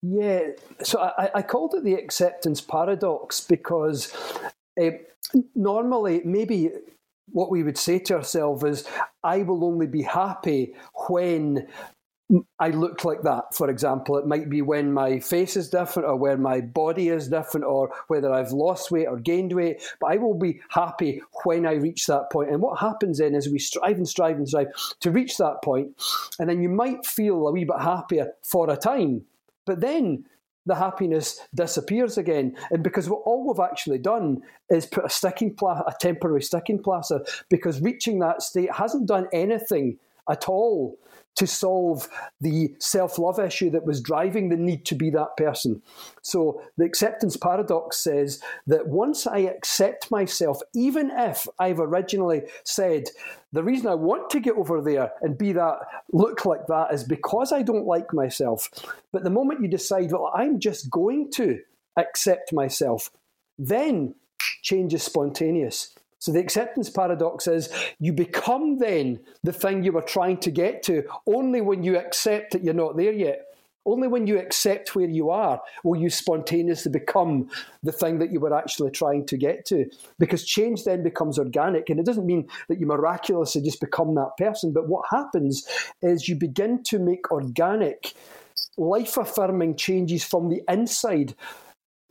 Yeah, 0.03 0.51
so 0.83 1.01
I, 1.01 1.31
I 1.37 1.43
called 1.43 1.75
it 1.75 1.85
the 1.85 1.95
acceptance 1.95 2.61
paradox 2.61 3.41
because 3.41 4.13
uh, 4.81 4.91
normally, 5.55 6.23
maybe 6.25 6.71
what 7.33 7.51
we 7.51 7.63
would 7.63 7.77
say 7.77 7.99
to 7.99 8.15
ourselves 8.15 8.63
is, 8.65 8.85
I 9.25 9.43
will 9.43 9.65
only 9.65 9.87
be 9.87 10.03
happy 10.03 10.75
when 11.09 11.67
I 12.61 12.71
look 12.71 13.05
like 13.05 13.23
that, 13.23 13.55
for 13.55 13.71
example. 13.71 14.19
It 14.19 14.27
might 14.27 14.49
be 14.51 14.63
when 14.63 14.93
my 14.93 15.19
face 15.19 15.57
is 15.57 15.71
different 15.71 16.09
or 16.09 16.17
where 16.17 16.37
my 16.37 16.61
body 16.61 17.09
is 17.09 17.29
different 17.29 17.67
or 17.67 17.91
whether 18.09 18.33
I've 18.33 18.53
lost 18.53 18.91
weight 18.91 19.07
or 19.07 19.19
gained 19.19 19.53
weight. 19.53 19.83
But 20.01 20.13
I 20.13 20.17
will 20.19 20.39
be 20.39 20.61
happy 20.69 21.23
when 21.45 21.67
I 21.67 21.73
reach 21.75 22.07
that 22.07 22.31
point. 22.31 22.51
And 22.51 22.61
what 22.61 22.81
happens 22.81 23.19
then 23.19 23.35
is 23.35 23.49
we 23.49 23.59
strive 23.59 23.97
and 23.97 24.09
strive 24.09 24.37
and 24.37 24.49
strive 24.49 24.69
to 25.01 25.11
reach 25.11 25.39
that 25.39 25.63
point, 25.65 25.89
And 26.39 26.49
then 26.49 26.63
you 26.63 26.69
might 26.69 27.07
feel 27.07 27.49
a 27.49 27.53
wee 27.53 27.65
bit 27.65 27.81
happier 27.81 28.35
for 28.45 28.71
a 28.71 28.77
time. 28.77 29.25
But 29.69 29.81
then 29.81 30.25
the 30.67 30.75
happiness 30.75 31.41
disappears 31.55 32.19
again. 32.19 32.57
And 32.71 32.83
because 32.83 33.09
what 33.09 33.23
all 33.25 33.47
we've 33.47 33.61
actually 33.61 33.99
done 33.99 34.39
is 34.71 34.87
put 34.87 35.05
a 35.05 35.11
sticking 35.11 35.55
pla- 35.55 35.83
a 35.87 35.95
temporary 36.01 36.43
sticking 36.43 36.83
plaster, 36.83 37.21
because 37.49 37.81
reaching 37.81 38.19
that 38.19 38.43
state 38.43 38.73
hasn't 38.73 39.07
done 39.07 39.29
anything 39.33 39.99
at 40.31 40.49
all 40.49 40.99
to 41.39 41.47
solve 41.47 42.09
the 42.41 42.75
self 42.81 43.17
love 43.17 43.39
issue 43.39 43.71
that 43.71 43.87
was 43.87 44.01
driving 44.01 44.49
the 44.49 44.57
need 44.57 44.85
to 44.85 44.97
be 44.97 45.09
that 45.09 45.37
person. 45.37 45.81
So 46.21 46.61
the 46.77 46.85
acceptance 46.85 47.37
paradox 47.37 47.97
says 47.99 48.43
that 48.67 48.89
once 48.89 49.25
I 49.25 49.39
accept 49.39 50.11
myself, 50.11 50.61
even 50.75 51.13
if 51.13 51.47
I've 51.61 51.79
originally 51.79 52.43
said, 52.65 53.05
the 53.53 53.63
reason 53.63 53.87
I 53.87 53.95
want 53.95 54.31
to 54.31 54.41
get 54.41 54.57
over 54.57 54.83
there 54.83 55.13
and 55.23 55.39
be 55.39 55.53
that, 55.53 55.79
look 56.13 56.45
like 56.45 56.67
that, 56.67 56.93
is 56.93 57.05
because 57.05 57.53
I 57.53 57.63
don't 57.63 57.87
like 57.87 58.13
myself. 58.13 58.69
But 59.13 59.23
the 59.23 59.31
moment 59.31 59.63
you 59.63 59.69
decide, 59.69 60.11
well, 60.11 60.33
I'm 60.35 60.59
just 60.59 60.91
going 60.91 61.31
to 61.35 61.61
accept 61.97 62.53
myself, 62.53 63.13
then 63.59 64.17
change 64.63 64.93
is 64.93 65.05
spontaneous. 65.05 65.97
So 66.19 66.33
the 66.33 66.41
acceptance 66.41 66.91
paradox 66.91 67.47
is 67.47 67.73
you 67.99 68.13
become 68.13 68.79
then 68.79 69.21
the 69.43 69.53
thing 69.53 69.83
you 69.83 69.93
were 69.93 70.03
trying 70.03 70.39
to 70.39 70.51
get 70.51 70.83
to 70.85 71.05
only 71.27 71.61
when 71.61 71.83
you 71.83 71.97
accept 71.97 72.53
that 72.53 72.65
you're 72.65 72.75
not 72.75 72.97
there 72.97 73.13
yet. 73.13 73.45
Only 73.87 74.09
when 74.09 74.27
you 74.27 74.39
accept 74.39 74.95
where 74.95 75.09
you 75.09 75.31
are 75.31 75.63
will 75.83 75.99
you 75.99 76.11
spontaneously 76.11 76.93
become 76.93 77.49
the 77.83 77.93
thing 77.93 78.19
that 78.19 78.31
you 78.31 78.39
were 78.39 78.55
actually 78.55 78.91
trying 78.91 79.25
to 79.27 79.39
get 79.39 79.65
to. 79.67 79.87
Because 80.19 80.45
change 80.45 80.85
then 80.85 81.03
becomes 81.03 81.39
organic. 81.39 81.89
And 81.89 81.99
it 81.99 82.05
doesn't 82.05 82.27
mean 82.27 82.49
that 82.69 82.79
you 82.79 82.87
miraculously 82.87 83.63
just 83.63 83.81
become 83.81 84.15
that 84.17 84.33
person. 84.37 84.75
But 84.75 84.89
what 84.89 85.07
happens 85.11 85.67
is 86.03 86.29
you 86.29 86.37
begin 86.37 86.83
to 86.85 86.99
make 86.99 87.31
organic, 87.31 88.13
life 88.77 89.17
affirming 89.17 89.77
changes 89.77 90.23
from 90.23 90.51
the 90.51 90.61
inside. 90.69 91.35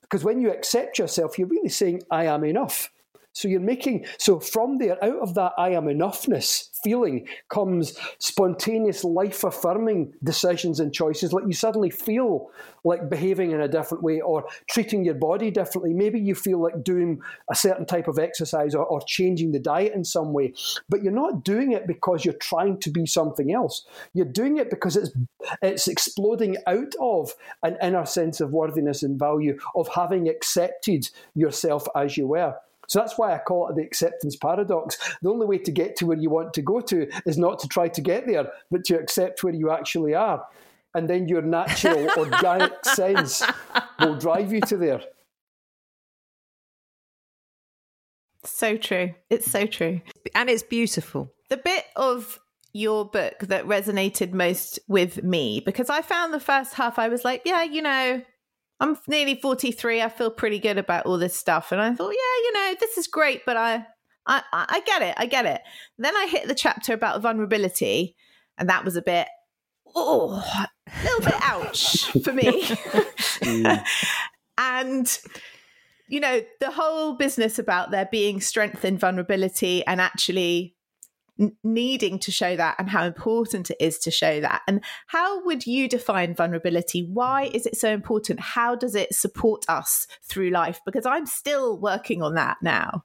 Because 0.02 0.24
when 0.24 0.42
you 0.42 0.50
accept 0.50 0.98
yourself, 0.98 1.38
you're 1.38 1.48
really 1.48 1.70
saying, 1.70 2.02
I 2.10 2.26
am 2.26 2.44
enough. 2.44 2.90
So 3.38 3.48
you're 3.48 3.60
making, 3.60 4.08
so 4.18 4.40
from 4.40 4.80
there, 4.80 4.98
out 5.06 5.20
of 5.20 5.36
that 5.36 5.54
I 5.60 5.70
am 5.70 5.86
enoughness 5.86 6.70
feeling 6.84 7.28
comes 7.50 7.96
spontaneous 8.18 9.04
life 9.04 9.44
affirming 9.44 10.12
decisions 10.24 10.80
and 10.80 10.92
choices. 10.92 11.34
Like 11.34 11.44
you 11.46 11.54
suddenly 11.54 11.92
feel 11.92 12.50
like 12.84 13.12
behaving 13.12 13.52
in 13.52 13.62
a 13.62 13.68
different 13.68 14.04
way 14.04 14.22
or 14.22 14.48
treating 14.68 15.06
your 15.06 15.14
body 15.14 15.52
differently. 15.52 15.94
Maybe 15.94 16.20
you 16.20 16.34
feel 16.34 16.60
like 16.60 16.84
doing 16.84 17.20
a 17.52 17.54
certain 17.54 17.86
type 17.86 18.08
of 18.08 18.18
exercise 18.18 18.74
or, 18.74 18.86
or 18.86 19.02
changing 19.06 19.52
the 19.52 19.60
diet 19.60 19.94
in 19.94 20.04
some 20.04 20.34
way, 20.34 20.54
but 20.90 21.04
you're 21.04 21.14
not 21.14 21.44
doing 21.44 21.74
it 21.74 21.86
because 21.86 22.26
you're 22.26 22.34
trying 22.36 22.80
to 22.80 22.90
be 22.90 23.06
something 23.06 23.54
else. 23.54 23.86
You're 24.16 24.26
doing 24.26 24.58
it 24.58 24.72
because 24.72 24.96
it's 24.98 25.12
it's 25.62 25.88
exploding 25.88 26.58
out 26.66 26.96
of 27.00 27.36
an 27.62 27.78
inner 27.84 28.08
sense 28.08 28.42
of 28.42 28.52
worthiness 28.52 29.04
and 29.04 29.20
value 29.20 29.60
of 29.76 29.90
having 29.90 30.28
accepted 30.28 31.08
yourself 31.36 31.88
as 31.96 32.18
you 32.18 32.26
were. 32.28 32.56
So 32.88 33.00
that's 33.00 33.18
why 33.18 33.36
I 33.36 33.40
call 33.40 33.70
it 33.70 33.76
the 33.76 33.84
acceptance 33.84 34.36
paradox. 34.36 34.98
The 35.22 35.30
only 35.30 35.46
way 35.46 35.58
to 35.60 35.72
get 35.72 35.98
to 35.98 36.06
where 36.06 36.18
you 36.18 36.30
want 36.30 36.54
to 36.54 36.62
go 36.62 36.80
to 36.82 37.08
is 37.26 37.38
not 37.38 37.60
to 37.60 37.68
try 37.68 37.90
to 37.90 38.02
get 38.02 38.26
there, 38.26 38.50
but 38.72 38.86
to 38.86 38.98
accept 38.98 39.44
where 39.44 39.54
you 39.54 39.70
actually 39.70 40.16
are. 40.16 40.46
And 40.96 41.10
then 41.10 41.28
your 41.28 41.42
natural, 41.42 42.10
organic 42.18 42.86
sense 42.86 43.44
will 44.00 44.16
drive 44.16 44.52
you 44.52 44.62
to 44.62 44.78
there. 44.78 45.02
So 48.46 48.78
true. 48.78 49.14
It's 49.30 49.52
so 49.52 49.66
true. 49.66 50.02
And 50.34 50.50
it's 50.50 50.64
beautiful. 50.64 51.34
The 51.50 51.58
bit 51.58 51.84
of 51.96 52.40
your 52.74 53.06
book 53.06 53.40
that 53.42 53.66
resonated 53.66 54.32
most 54.32 54.80
with 54.88 55.24
me, 55.24 55.60
because 55.60 55.90
I 55.90 56.02
found 56.02 56.34
the 56.34 56.40
first 56.40 56.74
half, 56.74 56.98
I 56.98 57.10
was 57.10 57.26
like, 57.26 57.42
yeah, 57.46 57.64
you 57.64 57.82
know, 57.82 58.22
I'm 58.80 58.98
nearly 59.08 59.36
43. 59.36 60.02
I 60.02 60.10
feel 60.10 60.30
pretty 60.30 60.60
good 60.60 60.78
about 60.78 61.06
all 61.06 61.18
this 61.18 61.36
stuff. 61.36 61.72
And 61.72 61.82
I 61.82 61.94
thought, 61.94 62.14
yeah, 62.14 62.44
you 62.44 62.54
know, 62.54 62.76
this 62.80 62.98
is 62.98 63.08
great, 63.08 63.44
but 63.46 63.58
I, 63.58 63.86
I, 64.28 64.42
I 64.54 64.82
get 64.86 65.02
it. 65.02 65.16
I 65.18 65.26
get 65.26 65.46
it. 65.46 65.62
Then 65.98 66.16
I 66.16 66.28
hit 66.28 66.48
the 66.48 66.56
chapter 66.56 66.94
about 66.94 67.22
vulnerability, 67.22 68.16
and 68.58 68.70
that 68.70 68.86
was 68.86 68.96
a 68.96 69.02
bit, 69.02 69.28
oh, 69.96 70.44
a 70.88 71.04
little 71.04 71.22
bit 71.22 71.42
ouch 71.42 72.12
for 72.24 72.34
me. 72.34 72.64
mm. 72.64 73.86
and, 74.58 75.20
you 76.08 76.20
know, 76.20 76.42
the 76.60 76.72
whole 76.72 77.16
business 77.16 77.58
about 77.58 77.90
there 77.92 78.08
being 78.12 78.42
strength 78.42 78.86
in 78.86 78.98
vulnerability 78.98 79.86
and 79.88 80.00
actually 80.00 80.77
needing 81.64 82.20
to 82.20 82.32
show 82.32 82.56
that 82.56 82.76
and 82.80 82.90
how 82.90 83.06
important 83.06 83.70
it 83.70 83.78
is 83.80 83.98
to 84.00 84.12
show 84.12 84.42
that. 84.42 84.62
And 84.68 84.84
how 85.08 85.44
would 85.46 85.68
you 85.68 85.88
define 85.88 86.34
vulnerability? 86.34 87.04
Why 87.04 87.52
is 87.54 87.66
it 87.66 87.78
so 87.78 87.90
important? 87.90 88.40
How 88.40 88.76
does 88.76 88.96
it 88.96 89.14
support 89.14 89.66
us 89.68 90.08
through 90.24 90.50
life? 90.50 90.80
Because 90.86 91.06
I'm 91.06 91.26
still 91.26 91.78
working 91.78 92.22
on 92.22 92.36
that 92.36 92.58
now. 92.62 93.04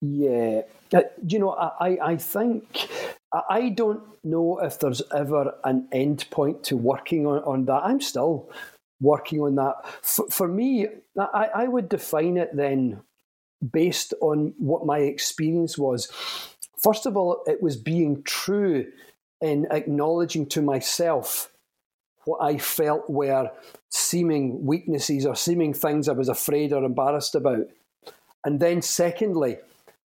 Yeah. 0.00 0.62
Uh, 0.92 1.02
you 1.26 1.38
know, 1.38 1.50
I, 1.50 1.98
I 2.02 2.16
think, 2.16 2.88
I 3.32 3.68
don't 3.68 4.02
know 4.24 4.58
if 4.58 4.78
there's 4.78 5.02
ever 5.14 5.54
an 5.64 5.88
end 5.92 6.26
point 6.30 6.64
to 6.64 6.76
working 6.76 7.26
on, 7.26 7.42
on 7.44 7.64
that. 7.66 7.82
I'm 7.84 8.00
still 8.00 8.50
working 9.00 9.40
on 9.40 9.56
that. 9.56 9.74
For, 10.02 10.28
for 10.28 10.48
me, 10.48 10.86
I, 11.18 11.50
I 11.54 11.68
would 11.68 11.88
define 11.88 12.36
it 12.36 12.56
then 12.56 13.00
based 13.72 14.14
on 14.20 14.54
what 14.58 14.86
my 14.86 14.98
experience 14.98 15.76
was. 15.76 16.10
First 16.82 17.06
of 17.06 17.16
all, 17.16 17.42
it 17.46 17.62
was 17.62 17.76
being 17.76 18.22
true 18.22 18.86
in 19.40 19.66
acknowledging 19.70 20.46
to 20.46 20.62
myself 20.62 21.50
what 22.24 22.42
I 22.42 22.58
felt 22.58 23.08
were 23.08 23.50
seeming 23.90 24.66
weaknesses 24.66 25.24
or 25.24 25.34
seeming 25.34 25.72
things 25.72 26.08
I 26.08 26.12
was 26.12 26.28
afraid 26.28 26.72
or 26.72 26.84
embarrassed 26.84 27.34
about. 27.34 27.66
And 28.44 28.60
then, 28.60 28.82
secondly, 28.82 29.56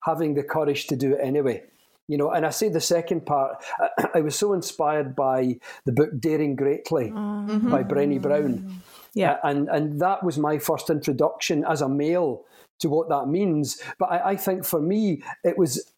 having 0.04 0.34
the 0.34 0.44
courage 0.44 0.88
to 0.88 0.96
do 0.96 1.14
it 1.14 1.20
anyway. 1.22 1.64
You 2.08 2.18
know, 2.18 2.32
and 2.32 2.46
I 2.46 2.50
say 2.50 2.70
the 2.70 2.82
second 2.82 3.26
part, 3.26 3.64
I 4.14 4.22
was 4.22 4.36
so 4.36 4.54
inspired 4.54 5.16
by 5.16 5.60
the 5.86 5.92
book 5.92 6.10
Daring 6.20 6.56
Greatly 6.56 7.12
mm-hmm. 7.12 7.70
by 7.70 7.84
Brené 7.84 8.22
Brown. 8.22 8.82
Yeah. 9.14 9.38
And, 9.44 9.70
and 9.70 10.02
that 10.02 10.24
was 10.24 10.38
my 10.38 10.58
first 10.60 10.90
introduction 10.90 11.64
as 11.66 11.82
a 11.82 11.90
male 11.90 12.44
to 12.80 12.90
what 12.90 13.10
that 13.10 13.28
means. 13.28 13.82
But 14.00 14.12
I, 14.12 14.32
I 14.32 14.36
think 14.36 14.66
for 14.66 14.82
me, 14.82 15.24
it 15.44 15.58
was 15.58 15.93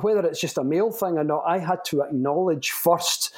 whether 0.00 0.26
it's 0.26 0.40
just 0.40 0.58
a 0.58 0.64
male 0.64 0.92
thing 0.92 1.18
or 1.18 1.24
not, 1.24 1.44
I 1.46 1.58
had 1.58 1.84
to 1.86 2.02
acknowledge 2.02 2.70
first 2.70 3.34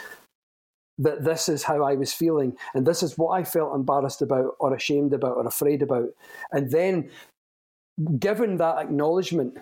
that 0.99 1.25
this 1.25 1.49
is 1.49 1.63
how 1.63 1.83
I 1.83 1.95
was 1.95 2.13
feeling 2.13 2.57
and 2.75 2.87
this 2.87 3.03
is 3.03 3.19
what 3.19 3.39
I 3.39 3.45
felt 3.45 3.75
embarrassed 3.75 4.23
about 4.23 4.57
or 4.59 4.75
ashamed 4.75 5.13
about 5.13 5.37
or 5.37 5.47
afraid 5.47 5.83
about. 5.83 6.09
And 6.53 6.71
then, 6.71 7.11
given 8.19 8.57
that 8.57 8.79
acknowledgement, 8.79 9.59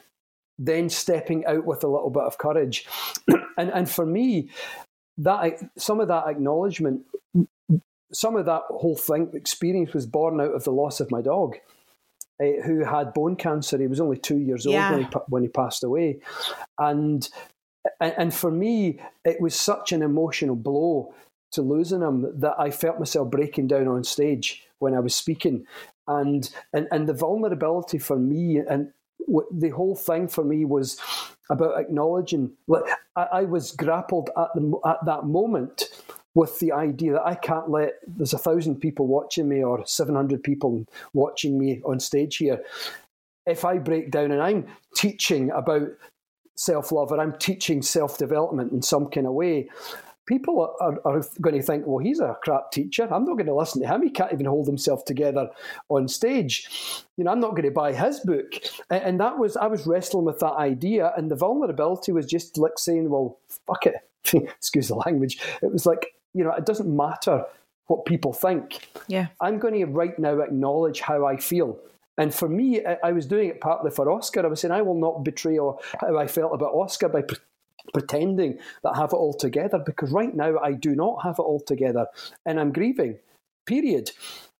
then 0.58 0.88
stepping 0.88 1.44
out 1.46 1.64
with 1.64 1.82
a 1.82 1.88
little 1.88 2.10
bit 2.10 2.22
of 2.22 2.38
courage. 2.38 2.86
and 3.58 3.70
and 3.70 3.90
for 3.90 4.06
me, 4.06 4.48
that 5.18 5.60
some 5.76 6.00
of 6.00 6.08
that 6.08 6.26
acknowledgement, 6.26 7.02
some 8.12 8.36
of 8.36 8.46
that 8.46 8.62
whole 8.68 8.96
thing 8.96 9.30
experience 9.34 9.92
was 9.92 10.06
born 10.06 10.40
out 10.40 10.54
of 10.54 10.64
the 10.64 10.72
loss 10.72 11.00
of 11.00 11.10
my 11.10 11.20
dog. 11.20 11.56
Uh, 12.42 12.62
who 12.64 12.84
had 12.84 13.14
bone 13.14 13.36
cancer? 13.36 13.78
He 13.78 13.86
was 13.86 14.00
only 14.00 14.16
two 14.16 14.38
years 14.38 14.66
yeah. 14.66 14.90
old 14.90 14.98
when 14.98 15.04
he, 15.04 15.18
when 15.28 15.42
he 15.42 15.48
passed 15.48 15.84
away, 15.84 16.18
and 16.78 17.28
and 18.00 18.34
for 18.34 18.50
me, 18.50 18.98
it 19.24 19.40
was 19.40 19.54
such 19.54 19.92
an 19.92 20.02
emotional 20.02 20.56
blow 20.56 21.14
to 21.52 21.62
losing 21.62 22.02
him 22.02 22.40
that 22.40 22.56
I 22.58 22.70
felt 22.70 22.98
myself 22.98 23.30
breaking 23.30 23.68
down 23.68 23.86
on 23.86 24.02
stage 24.02 24.64
when 24.80 24.94
I 24.94 25.00
was 25.00 25.14
speaking, 25.14 25.66
and 26.08 26.50
and 26.72 26.88
and 26.90 27.08
the 27.08 27.14
vulnerability 27.14 27.98
for 27.98 28.18
me 28.18 28.58
and 28.58 28.92
the 29.52 29.70
whole 29.70 29.96
thing 29.96 30.28
for 30.28 30.44
me 30.44 30.64
was 30.64 30.98
about 31.50 31.78
acknowledging. 31.78 32.52
Like 32.66 32.84
I, 33.16 33.22
I 33.32 33.42
was 33.44 33.72
grappled 33.72 34.30
at 34.36 34.48
the 34.54 34.78
at 34.86 35.04
that 35.06 35.24
moment 35.24 35.84
with 36.34 36.58
the 36.58 36.72
idea 36.72 37.12
that 37.12 37.26
I 37.26 37.34
can't 37.34 37.70
let 37.70 37.94
there's 38.06 38.32
a 38.32 38.38
thousand 38.38 38.80
people 38.80 39.06
watching 39.06 39.48
me 39.48 39.62
or 39.62 39.86
seven 39.86 40.14
hundred 40.14 40.42
people 40.42 40.84
watching 41.12 41.58
me 41.58 41.80
on 41.84 42.00
stage 42.00 42.36
here. 42.36 42.62
If 43.46 43.64
I 43.64 43.78
break 43.78 44.10
down 44.10 44.32
and 44.32 44.42
I'm 44.42 44.66
teaching 44.96 45.50
about 45.50 45.88
self 46.56 46.92
love 46.92 47.12
or 47.12 47.20
I'm 47.20 47.36
teaching 47.38 47.82
self 47.82 48.18
development 48.18 48.72
in 48.72 48.82
some 48.82 49.08
kind 49.08 49.26
of 49.26 49.34
way, 49.34 49.68
people 50.26 50.74
are, 50.80 50.98
are, 51.04 51.22
going 51.40 51.56
to 51.56 51.62
think, 51.62 51.84
well, 51.86 51.98
he's 51.98 52.20
a 52.20 52.36
crap 52.42 52.70
teacher. 52.72 53.02
I'm 53.04 53.24
not 53.24 53.34
going 53.34 53.46
to 53.46 53.54
listen 53.54 53.82
to 53.82 53.88
him. 53.88 54.02
He 54.02 54.10
can't 54.10 54.32
even 54.32 54.46
hold 54.46 54.66
himself 54.66 55.04
together 55.04 55.50
on 55.88 56.08
stage. 56.08 56.68
You 57.16 57.24
know, 57.24 57.32
I'm 57.32 57.40
not 57.40 57.50
going 57.50 57.64
to 57.64 57.70
buy 57.70 57.92
his 57.92 58.20
book. 58.20 58.46
And 58.90 59.20
that 59.20 59.38
was, 59.38 59.56
I 59.56 59.66
was 59.66 59.86
wrestling 59.86 60.24
with 60.24 60.38
that 60.40 60.54
idea. 60.54 61.12
And 61.16 61.30
the 61.30 61.36
vulnerability 61.36 62.12
was 62.12 62.26
just 62.26 62.58
like 62.58 62.78
saying, 62.78 63.10
well, 63.10 63.38
fuck 63.66 63.86
it. 63.86 63.94
Excuse 64.58 64.88
the 64.88 64.96
language. 64.96 65.38
It 65.62 65.72
was 65.72 65.86
like, 65.86 66.14
you 66.34 66.44
know, 66.44 66.52
it 66.52 66.66
doesn't 66.66 66.94
matter 66.94 67.44
what 67.86 68.04
people 68.04 68.32
think. 68.32 68.88
Yeah. 69.08 69.28
I'm 69.40 69.58
going 69.58 69.74
to 69.74 69.86
right 69.86 70.18
now 70.18 70.40
acknowledge 70.40 71.00
how 71.00 71.26
I 71.26 71.36
feel. 71.36 71.78
And 72.16 72.32
for 72.32 72.48
me, 72.48 72.84
I 72.84 73.12
was 73.12 73.26
doing 73.26 73.48
it 73.48 73.60
partly 73.60 73.90
for 73.90 74.10
Oscar. 74.10 74.44
I 74.44 74.48
was 74.48 74.60
saying, 74.60 74.72
I 74.72 74.82
will 74.82 74.98
not 74.98 75.24
betray 75.24 75.56
how 75.56 75.78
I 76.16 76.26
felt 76.26 76.54
about 76.54 76.72
Oscar 76.72 77.08
by 77.08 77.22
pretending 77.92 78.58
that 78.82 78.90
I 78.90 78.98
have 78.98 79.12
it 79.12 79.16
all 79.16 79.34
together 79.34 79.78
because 79.78 80.10
right 80.10 80.34
now 80.34 80.58
I 80.58 80.72
do 80.72 80.94
not 80.94 81.22
have 81.22 81.38
it 81.38 81.42
all 81.42 81.60
together 81.60 82.06
and 82.46 82.58
I'm 82.58 82.72
grieving, 82.72 83.18
period. 83.66 84.10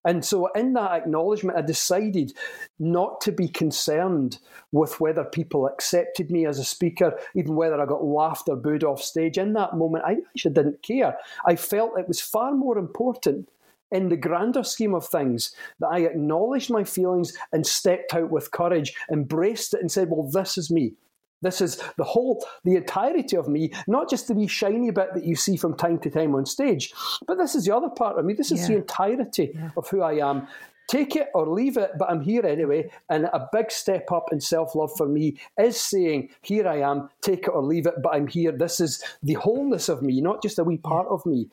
And 0.06 0.22
so, 0.22 0.48
in 0.48 0.74
that 0.74 0.92
acknowledgement, 0.92 1.56
I 1.56 1.62
decided 1.62 2.32
not 2.78 3.22
to 3.22 3.32
be 3.32 3.48
concerned 3.48 4.38
with 4.70 5.00
whether 5.00 5.24
people 5.24 5.66
accepted 5.66 6.30
me 6.30 6.44
as 6.44 6.58
a 6.58 6.64
speaker, 6.64 7.18
even 7.34 7.56
whether 7.56 7.80
I 7.80 7.86
got 7.86 8.04
laughed 8.04 8.48
or 8.50 8.56
booed 8.56 8.84
off 8.84 9.02
stage. 9.02 9.38
In 9.38 9.54
that 9.54 9.76
moment, 9.76 10.04
I 10.06 10.18
actually 10.28 10.52
didn't 10.52 10.82
care. 10.82 11.16
I 11.46 11.56
felt 11.56 11.98
it 11.98 12.08
was 12.08 12.20
far 12.20 12.52
more 12.52 12.76
important 12.76 13.48
in 13.90 14.08
the 14.08 14.16
grander 14.16 14.62
scheme 14.62 14.94
of 14.94 15.06
things 15.06 15.54
that 15.78 15.88
I 15.88 16.00
acknowledged 16.00 16.70
my 16.70 16.84
feelings 16.84 17.32
and 17.52 17.66
stepped 17.66 18.12
out 18.12 18.30
with 18.30 18.50
courage, 18.50 18.92
embraced 19.10 19.72
it, 19.72 19.80
and 19.80 19.90
said, 19.90 20.10
Well, 20.10 20.28
this 20.28 20.58
is 20.58 20.70
me. 20.70 20.94
This 21.42 21.60
is 21.60 21.82
the 21.96 22.04
whole, 22.04 22.44
the 22.64 22.76
entirety 22.76 23.36
of 23.36 23.48
me, 23.48 23.72
not 23.86 24.08
just 24.08 24.28
the 24.28 24.34
wee 24.34 24.46
shiny 24.46 24.90
bit 24.90 25.14
that 25.14 25.24
you 25.24 25.36
see 25.36 25.56
from 25.56 25.76
time 25.76 25.98
to 26.00 26.10
time 26.10 26.34
on 26.34 26.46
stage, 26.46 26.92
but 27.26 27.38
this 27.38 27.54
is 27.54 27.66
the 27.66 27.76
other 27.76 27.90
part 27.90 28.18
of 28.18 28.24
me. 28.24 28.34
This 28.34 28.50
is 28.50 28.62
yeah. 28.62 28.68
the 28.68 28.74
entirety 28.76 29.52
yeah. 29.54 29.70
of 29.76 29.88
who 29.88 30.02
I 30.02 30.14
am. 30.26 30.48
Take 30.86 31.16
it 31.16 31.28
or 31.34 31.46
leave 31.46 31.78
it, 31.78 31.92
but 31.98 32.10
I'm 32.10 32.20
here 32.20 32.44
anyway. 32.44 32.90
And 33.08 33.24
a 33.26 33.48
big 33.52 33.70
step 33.70 34.12
up 34.12 34.28
in 34.32 34.40
self 34.40 34.74
love 34.74 34.92
for 34.96 35.08
me 35.08 35.38
is 35.58 35.80
saying, 35.80 36.28
Here 36.42 36.68
I 36.68 36.80
am, 36.80 37.08
take 37.22 37.44
it 37.44 37.48
or 37.48 37.62
leave 37.62 37.86
it, 37.86 37.94
but 38.02 38.14
I'm 38.14 38.26
here. 38.26 38.52
This 38.52 38.80
is 38.80 39.02
the 39.22 39.34
wholeness 39.34 39.88
of 39.88 40.02
me, 40.02 40.20
not 40.20 40.42
just 40.42 40.58
a 40.58 40.64
wee 40.64 40.76
part 40.76 41.06
yeah. 41.08 41.14
of 41.14 41.24
me. 41.24 41.48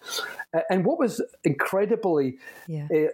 And 0.70 0.86
what 0.86 1.00
was 1.00 1.22
incredibly 1.46 2.40
uh, 2.70 3.08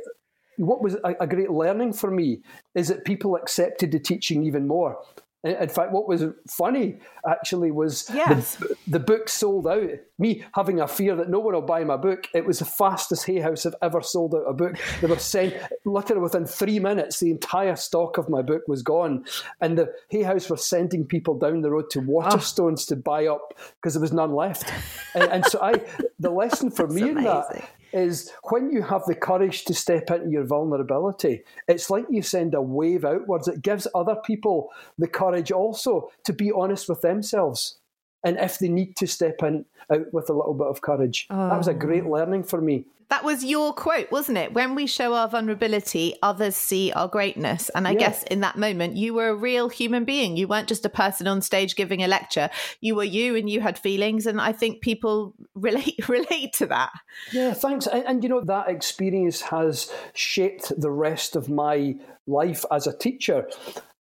what 0.57 0.81
was 0.81 0.95
a, 1.03 1.15
a, 1.19 1.27
great 1.27 1.51
learning 1.51 1.93
for 1.93 2.11
me 2.11 2.41
is 2.75 2.87
that 2.87 3.05
people 3.05 3.35
accepted 3.35 3.91
the 3.91 3.99
teaching 3.99 4.43
even 4.43 4.67
more. 4.67 4.97
In 5.43 5.69
fact, 5.69 5.91
what 5.91 6.07
was 6.07 6.23
funny 6.49 6.99
actually 7.29 7.69
was 7.69 8.09
yes. 8.11 8.55
the, 8.55 8.75
the, 8.87 8.99
book 8.99 9.29
sold 9.29 9.67
out. 9.67 9.89
Me 10.17 10.43
having 10.53 10.79
a 10.79 10.87
fear 10.87 11.15
that 11.15 11.29
no 11.29 11.39
one 11.39 11.53
will 11.53 11.61
buy 11.61 11.83
my 11.83 11.95
book, 11.95 12.27
it 12.33 12.43
was 12.43 12.57
the 12.59 12.65
fastest 12.65 13.27
Hay 13.27 13.39
House 13.39 13.63
have 13.63 13.75
ever 13.83 14.01
sold 14.01 14.33
out 14.33 14.49
a 14.49 14.53
book. 14.53 14.75
They 14.99 15.07
were 15.07 15.19
sent 15.19 15.53
literally 15.85 16.23
within 16.23 16.47
three 16.47 16.79
minutes, 16.79 17.19
the 17.19 17.29
entire 17.29 17.75
stock 17.75 18.17
of 18.17 18.29
my 18.29 18.41
book 18.41 18.63
was 18.67 18.81
gone, 18.81 19.25
and 19.61 19.77
the 19.77 19.93
Hay 20.09 20.23
House 20.23 20.49
were 20.49 20.57
sending 20.57 21.05
people 21.05 21.37
down 21.37 21.61
the 21.61 21.69
road 21.69 21.91
to 21.91 22.01
Waterstones 22.01 22.85
oh. 22.87 22.95
to 22.95 22.95
buy 22.95 23.27
up 23.27 23.53
because 23.75 23.93
there 23.93 24.01
was 24.01 24.13
none 24.13 24.33
left. 24.33 24.73
and, 25.13 25.31
and, 25.31 25.45
so 25.45 25.59
I, 25.61 25.75
the 26.19 26.31
lesson 26.31 26.71
for 26.71 26.87
me 26.87 27.03
amazing. 27.03 27.17
in 27.19 27.23
that 27.25 27.69
is 27.93 28.31
when 28.49 28.71
you 28.71 28.81
have 28.81 29.03
the 29.05 29.15
courage 29.15 29.65
to 29.65 29.73
step 29.73 30.11
into 30.11 30.29
your 30.29 30.45
vulnerability, 30.45 31.43
it's 31.67 31.89
like 31.89 32.05
you 32.09 32.21
send 32.21 32.53
a 32.53 32.61
wave 32.61 33.05
outwards. 33.05 33.47
It 33.47 33.61
gives 33.61 33.87
other 33.95 34.15
people 34.25 34.69
the 34.97 35.07
courage 35.07 35.51
also 35.51 36.11
to 36.25 36.33
be 36.33 36.51
honest 36.51 36.89
with 36.89 37.01
themselves. 37.01 37.77
And 38.23 38.37
if 38.37 38.59
they 38.59 38.69
need 38.69 38.95
to 38.97 39.07
step 39.07 39.43
in 39.43 39.65
out 39.91 40.13
with 40.13 40.29
a 40.29 40.33
little 40.33 40.53
bit 40.53 40.67
of 40.67 40.81
courage, 40.81 41.27
oh. 41.29 41.49
that 41.49 41.57
was 41.57 41.67
a 41.67 41.71
oh. 41.71 41.75
great 41.75 42.03
oh. 42.03 42.09
learning 42.09 42.43
for 42.43 42.61
me. 42.61 42.85
That 43.09 43.23
was 43.23 43.43
your 43.43 43.73
quote, 43.73 44.11
wasn't 44.11 44.37
it? 44.37 44.53
When 44.53 44.75
we 44.75 44.85
show 44.85 45.13
our 45.13 45.29
vulnerability, 45.29 46.15
others 46.21 46.57
see 46.57 46.91
our 46.91 47.07
greatness. 47.07 47.69
And 47.69 47.87
I 47.87 47.91
yeah. 47.91 47.99
guess 47.99 48.23
in 48.23 48.41
that 48.41 48.57
moment, 48.57 48.97
you 48.97 49.13
were 49.13 49.29
a 49.29 49.35
real 49.35 49.69
human 49.69 50.03
being. 50.03 50.35
You 50.35 50.47
weren't 50.47 50.67
just 50.67 50.85
a 50.85 50.89
person 50.89 51.25
on 51.25 51.41
stage 51.41 51.75
giving 51.75 52.03
a 52.03 52.07
lecture. 52.07 52.49
You 52.81 52.95
were 52.95 53.05
you 53.05 53.37
and 53.37 53.49
you 53.49 53.61
had 53.61 53.79
feelings. 53.79 54.25
And 54.25 54.41
I 54.41 54.51
think 54.51 54.81
people 54.81 55.33
relate 55.55 56.07
relate 56.09 56.53
to 56.53 56.65
that. 56.67 56.91
Yeah, 57.31 57.53
thanks. 57.53 57.87
And, 57.87 58.03
and 58.05 58.23
you 58.23 58.29
know, 58.29 58.41
that 58.41 58.67
experience 58.69 59.41
has 59.41 59.91
shaped 60.13 60.73
the 60.77 60.91
rest 60.91 61.35
of 61.35 61.49
my 61.49 61.95
life 62.27 62.65
as 62.71 62.87
a 62.87 62.97
teacher 62.97 63.49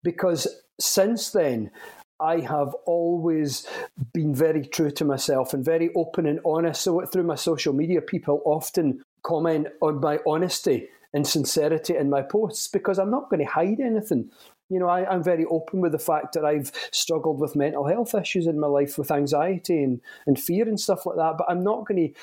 because 0.02 0.48
since 0.80 1.30
then, 1.30 1.70
I 2.20 2.40
have 2.40 2.74
always 2.86 3.66
been 4.12 4.34
very 4.34 4.64
true 4.66 4.90
to 4.92 5.04
myself 5.04 5.52
and 5.52 5.64
very 5.64 5.90
open 5.94 6.26
and 6.26 6.40
honest. 6.44 6.82
So 6.82 7.04
through 7.04 7.24
my 7.24 7.34
social 7.34 7.72
media, 7.72 8.00
people 8.00 8.42
often 8.44 9.02
comment 9.22 9.68
on 9.82 10.00
my 10.00 10.20
honesty 10.26 10.88
and 11.12 11.26
sincerity 11.26 11.96
in 11.96 12.10
my 12.10 12.22
posts 12.22 12.68
because 12.68 12.98
I'm 12.98 13.10
not 13.10 13.30
going 13.30 13.40
to 13.40 13.50
hide 13.50 13.80
anything. 13.80 14.30
You 14.68 14.80
know, 14.80 14.88
I, 14.88 15.14
am 15.14 15.22
very 15.22 15.44
open 15.44 15.80
with 15.80 15.92
the 15.92 15.98
fact 15.98 16.32
that 16.34 16.44
I've 16.44 16.72
struggled 16.90 17.40
with 17.40 17.54
mental 17.54 17.86
health 17.86 18.14
issues 18.14 18.46
in 18.46 18.58
my 18.58 18.66
life, 18.66 18.98
with 18.98 19.12
anxiety 19.12 19.82
and, 19.82 20.00
and 20.26 20.40
fear 20.40 20.68
and 20.68 20.78
stuff 20.78 21.06
like 21.06 21.16
that. 21.16 21.36
But 21.38 21.46
I'm 21.48 21.62
not 21.62 21.86
going 21.86 22.08
to 22.08 22.20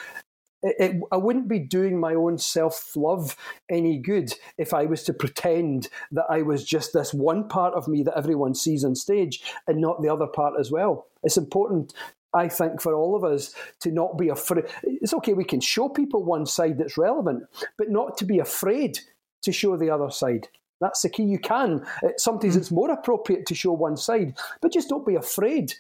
It, 0.64 0.76
it, 0.80 1.02
I 1.12 1.18
wouldn't 1.18 1.48
be 1.48 1.60
doing 1.60 2.00
my 2.00 2.16
own 2.16 2.38
self 2.38 2.96
love 2.96 3.36
any 3.70 4.00
good 4.00 4.34
if 4.58 4.74
I 4.74 4.86
was 4.86 5.04
to 5.04 5.14
pretend 5.14 5.90
that 6.12 6.26
I 6.30 6.42
was 6.42 6.64
just 6.64 6.94
this 6.94 7.14
one 7.14 7.48
part 7.48 7.74
of 7.74 7.88
me 7.88 8.02
that 8.04 8.18
everyone 8.18 8.56
sees 8.56 8.84
on 8.84 8.96
stage 8.96 9.44
and 9.68 9.80
not 9.80 10.02
the 10.02 10.10
other 10.10 10.28
part 10.28 10.54
as 10.60 10.72
well. 10.72 11.08
It's 11.24 11.38
important 11.38 11.94
I 12.34 12.48
think 12.48 12.82
for 12.82 12.96
all 12.96 13.16
of 13.16 13.24
us 13.24 13.54
to 13.82 13.92
not 13.92 14.18
be 14.18 14.30
afraid. 14.30 14.66
It's 14.84 15.14
okay, 15.14 15.34
we 15.34 15.44
can 15.44 15.62
show 15.62 15.88
people 15.88 16.24
one 16.24 16.46
side 16.46 16.80
that's 16.80 16.98
relevant, 16.98 17.44
but 17.78 17.92
not 17.92 18.18
to 18.18 18.26
be 18.26 18.40
afraid 18.40 19.00
to 19.44 19.52
show 19.52 19.78
the 19.78 19.92
other 19.92 20.10
side. 20.10 20.48
That's 20.82 21.02
the 21.02 21.10
key. 21.10 21.24
You 21.24 21.40
can. 21.40 21.86
Sometimes 22.18 22.56
hmm. 22.56 22.60
it's 22.60 22.72
more 22.72 22.92
appropriate 22.92 23.46
to 23.48 23.56
show 23.56 23.72
one 23.72 23.98
side, 23.98 24.36
but 24.62 24.74
just 24.74 24.90
don't 24.90 25.06
be 25.06 25.16
afraid 25.16 25.74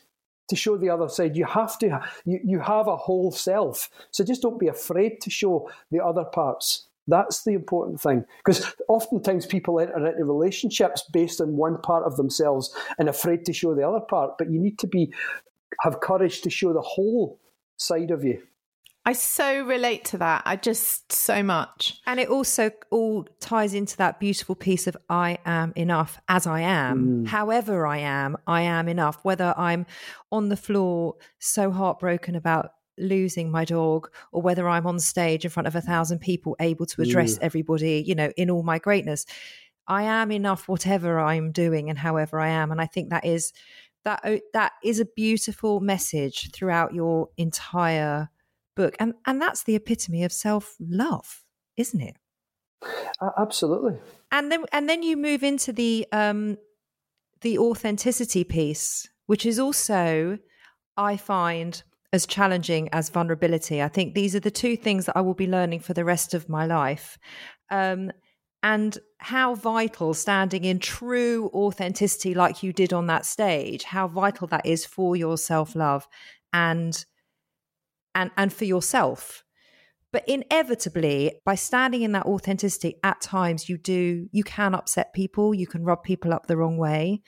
to 0.49 0.55
show 0.55 0.77
the 0.77 0.89
other 0.89 1.09
side. 1.09 1.35
You 1.35 1.45
have 1.45 1.77
to. 1.79 2.01
You, 2.25 2.39
you 2.43 2.59
have 2.59 2.87
a 2.87 2.97
whole 2.97 3.31
self, 3.31 3.89
so 4.11 4.23
just 4.23 4.41
don't 4.41 4.59
be 4.59 4.67
afraid 4.67 5.21
to 5.21 5.29
show 5.29 5.69
the 5.91 6.03
other 6.03 6.25
parts. 6.25 6.87
That's 7.07 7.43
the 7.43 7.51
important 7.51 7.99
thing. 7.99 8.23
Because 8.45 8.73
oftentimes 8.87 9.45
people 9.45 9.79
enter 9.79 10.07
into 10.07 10.23
relationships 10.23 11.03
based 11.11 11.41
on 11.41 11.57
one 11.57 11.81
part 11.81 12.05
of 12.05 12.15
themselves 12.15 12.73
and 12.97 13.09
afraid 13.09 13.45
to 13.45 13.53
show 13.53 13.75
the 13.75 13.87
other 13.87 13.99
part. 13.99 14.37
But 14.37 14.51
you 14.51 14.59
need 14.59 14.79
to 14.79 14.87
be 14.87 15.13
have 15.81 15.99
courage 15.99 16.41
to 16.41 16.49
show 16.49 16.71
the 16.71 16.81
whole 16.81 17.39
side 17.77 18.11
of 18.11 18.23
you. 18.23 18.41
I 19.05 19.13
so 19.13 19.65
relate 19.65 20.05
to 20.05 20.17
that. 20.19 20.43
I 20.45 20.55
just 20.55 21.11
so 21.11 21.43
much. 21.43 21.99
And 22.05 22.19
it 22.21 22.29
also 22.29 22.71
all 22.89 23.27
ties 23.41 23.73
into 23.73 23.97
that 23.97 24.19
beautiful 24.19 24.55
piece 24.55 24.87
of 24.87 24.95
I 25.09 25.39
am 25.45 25.73
enough 25.75 26.19
as 26.29 26.47
I 26.47 26.61
am. 26.61 27.25
Mm. 27.25 27.27
However 27.27 27.85
I 27.85 27.97
am, 27.97 28.37
I 28.47 28.61
am 28.61 28.87
enough. 28.87 29.19
Whether 29.23 29.53
I'm 29.57 29.85
on 30.31 30.47
the 30.47 30.55
floor 30.55 31.15
so 31.39 31.69
heartbroken 31.69 32.35
about 32.35 32.71
losing 32.97 33.51
my 33.51 33.65
dog 33.65 34.09
or 34.31 34.41
whether 34.41 34.69
I'm 34.69 34.87
on 34.87 34.99
stage 34.99 35.43
in 35.43 35.51
front 35.51 35.67
of 35.67 35.75
a 35.75 35.81
thousand 35.81 36.19
people 36.19 36.55
able 36.61 36.85
to 36.85 37.01
address 37.01 37.37
mm. 37.37 37.39
everybody, 37.41 38.03
you 38.05 38.15
know, 38.15 38.31
in 38.37 38.49
all 38.49 38.63
my 38.63 38.79
greatness. 38.79 39.25
I 39.85 40.03
am 40.03 40.31
enough 40.31 40.69
whatever 40.69 41.19
I'm 41.19 41.51
doing 41.51 41.89
and 41.89 41.99
however 41.99 42.39
I 42.39 42.49
am. 42.49 42.71
And 42.71 42.79
I 42.79 42.85
think 42.85 43.09
that 43.09 43.25
is 43.25 43.51
that 44.05 44.23
that 44.53 44.73
is 44.81 45.01
a 45.01 45.05
beautiful 45.05 45.81
message 45.81 46.51
throughout 46.51 46.93
your 46.93 47.29
entire 47.37 48.29
book 48.75 48.95
and 48.99 49.13
and 49.25 49.41
that's 49.41 49.63
the 49.63 49.75
epitome 49.75 50.23
of 50.23 50.31
self-love 50.31 51.43
isn't 51.77 52.01
it? 52.01 52.15
Uh, 53.21 53.29
absolutely. 53.37 53.97
And 54.31 54.51
then 54.51 54.65
and 54.71 54.89
then 54.89 55.03
you 55.03 55.17
move 55.17 55.43
into 55.43 55.71
the 55.71 56.05
um 56.11 56.57
the 57.41 57.57
authenticity 57.57 58.43
piece 58.43 59.07
which 59.25 59.45
is 59.45 59.59
also 59.59 60.37
i 60.97 61.17
find 61.17 61.83
as 62.11 62.27
challenging 62.27 62.87
as 62.91 63.09
vulnerability. 63.09 63.81
I 63.81 63.87
think 63.87 64.13
these 64.13 64.35
are 64.35 64.39
the 64.39 64.51
two 64.51 64.77
things 64.77 65.05
that 65.05 65.17
i 65.17 65.21
will 65.21 65.33
be 65.33 65.47
learning 65.47 65.79
for 65.79 65.93
the 65.93 66.05
rest 66.05 66.33
of 66.33 66.49
my 66.49 66.65
life. 66.65 67.17
Um 67.69 68.11
and 68.61 68.97
how 69.17 69.55
vital 69.55 70.13
standing 70.13 70.63
in 70.63 70.79
true 70.79 71.49
authenticity 71.53 72.33
like 72.33 72.63
you 72.63 72.71
did 72.71 72.93
on 72.93 73.07
that 73.07 73.25
stage 73.25 73.83
how 73.83 74.07
vital 74.07 74.47
that 74.47 74.65
is 74.65 74.85
for 74.85 75.17
your 75.17 75.37
self-love 75.37 76.07
and 76.53 77.05
and 78.15 78.31
and 78.37 78.51
for 78.51 78.65
yourself. 78.65 79.43
But 80.11 80.27
inevitably 80.27 81.39
by 81.43 81.55
standing 81.55 82.03
in 82.03 82.11
that 82.11 82.27
authenticity 82.27 82.99
at 83.03 83.19
times 83.21 83.67
you 83.67 83.77
do 83.77 84.27
you 84.31 84.43
can 84.43 84.75
upset 84.75 85.13
people 85.13 85.53
you 85.53 85.67
can 85.67 85.83
rub 85.83 86.03
people 86.03 86.33
up 86.33 86.47
the 86.47 86.57
wrong 86.57 86.77
way. 86.77 87.21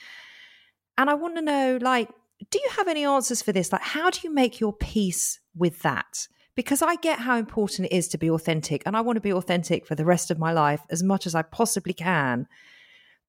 And 0.97 1.09
i 1.09 1.13
want 1.13 1.35
to 1.35 1.41
know 1.41 1.77
like 1.81 2.09
do 2.51 2.59
you 2.59 2.69
have 2.71 2.87
any 2.87 3.05
answers 3.05 3.41
for 3.41 3.51
this? 3.51 3.71
Like 3.71 3.81
how 3.81 4.09
do 4.09 4.19
you 4.23 4.33
make 4.33 4.59
your 4.59 4.73
peace 4.73 5.39
with 5.55 5.81
that? 5.81 6.27
Because 6.55 6.81
I 6.81 6.95
get 6.95 7.19
how 7.19 7.37
important 7.37 7.87
it 7.87 7.95
is 7.95 8.07
to 8.09 8.17
be 8.17 8.29
authentic 8.29 8.83
and 8.85 8.95
I 8.95 9.01
want 9.01 9.17
to 9.17 9.21
be 9.21 9.33
authentic 9.33 9.85
for 9.85 9.95
the 9.95 10.05
rest 10.05 10.31
of 10.31 10.39
my 10.39 10.53
life 10.53 10.81
as 10.89 11.03
much 11.03 11.25
as 11.25 11.35
I 11.35 11.41
possibly 11.41 11.93
can. 11.93 12.47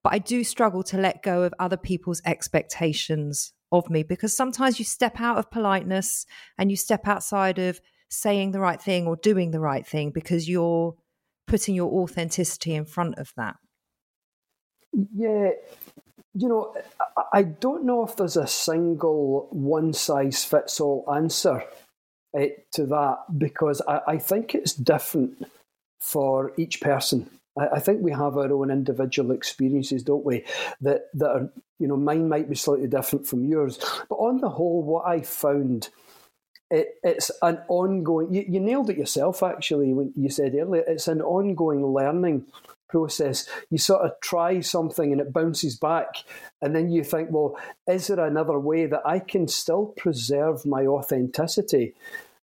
But 0.03 0.13
I 0.13 0.19
do 0.19 0.45
struggle 0.45 0.85
to 0.85 0.99
let 0.99 1.23
go 1.23 1.43
of 1.43 1.55
other 1.59 1.77
people's 1.77 2.23
expectations 2.25 3.53
of 3.73 3.91
me 3.91 4.03
because 4.03 4.37
sometimes 4.37 4.79
you 4.79 4.85
step 4.85 5.21
out 5.21 5.39
of 5.39 5.51
politeness 5.51 6.27
and 6.59 6.71
you 6.71 6.77
step 6.77 7.07
outside 7.07 7.59
of 7.59 7.81
saying 8.09 8.53
the 8.53 8.61
right 8.61 8.81
thing 8.81 9.07
or 9.07 9.17
doing 9.17 9.51
the 9.51 9.61
right 9.61 9.87
thing 9.87 10.11
because 10.11 10.49
you're 10.49 10.95
putting 11.47 11.75
your 11.75 11.93
authenticity 12.03 12.75
in 12.75 12.85
front 12.85 13.19
of 13.19 13.33
that. 13.37 13.57
Yeah, 15.15 15.51
you 16.35 16.49
know, 16.49 16.75
I 17.33 17.43
don't 17.43 17.85
know 17.85 18.05
if 18.05 18.17
there's 18.17 18.37
a 18.37 18.47
single 18.47 19.49
one 19.51 19.93
size 19.93 20.45
fits 20.45 20.81
all 20.81 21.05
answer 21.15 21.65
uh, 22.39 22.47
to 22.73 22.87
that 22.87 23.19
because 23.37 23.81
I, 23.89 24.19
think 24.19 24.55
it's 24.55 24.75
different 24.75 25.47
for 26.01 26.53
each 26.59 26.81
person. 26.81 27.31
I, 27.59 27.77
I, 27.77 27.81
think 27.81 28.03
we 28.03 28.13
have 28.13 28.37
our 28.37 28.53
own 28.53 28.71
individual 28.71 29.33
experiences, 29.33 30.03
don't 30.03 30.25
we? 30.25 30.45
That 30.81 31.09
that 31.15 31.31
are 31.31 31.51
you 31.79 31.89
know 31.89 31.97
mine 31.97 32.29
might 32.29 32.49
be 32.49 32.57
slightly 32.57 32.89
different 32.89 33.27
from 33.27 33.45
yours, 33.45 33.79
but 34.09 34.17
on 34.17 34.41
the 34.41 34.51
whole, 34.51 34.83
what 34.83 35.07
I 35.07 35.21
found. 35.23 35.91
It, 36.69 36.97
it's 37.05 37.31
an 37.43 37.61
ongoing. 37.69 38.35
You, 38.35 38.45
you 38.49 38.59
nailed 38.59 38.91
it 38.91 38.99
yourself, 38.99 39.45
actually, 39.45 39.93
when 39.93 40.13
you 40.17 40.29
said 40.29 40.53
earlier. 40.57 40.83
It's 40.85 41.07
an 41.07 41.23
ongoing 41.23 41.87
learning 41.87 42.47
process. 42.89 43.49
You 43.71 43.79
sort 43.79 44.05
of 44.05 44.19
try 44.21 44.61
something 44.63 45.13
and 45.13 45.21
it 45.21 45.33
bounces 45.33 45.77
back, 45.77 46.17
and 46.61 46.75
then 46.75 46.91
you 46.91 47.05
think, 47.05 47.31
well, 47.31 47.57
is 47.87 48.09
there 48.09 48.19
another 48.19 48.59
way 48.59 48.87
that 48.87 49.03
I 49.07 49.21
can 49.21 49.47
still 49.47 49.95
preserve 49.97 50.67
my 50.67 50.87
authenticity? 50.87 51.95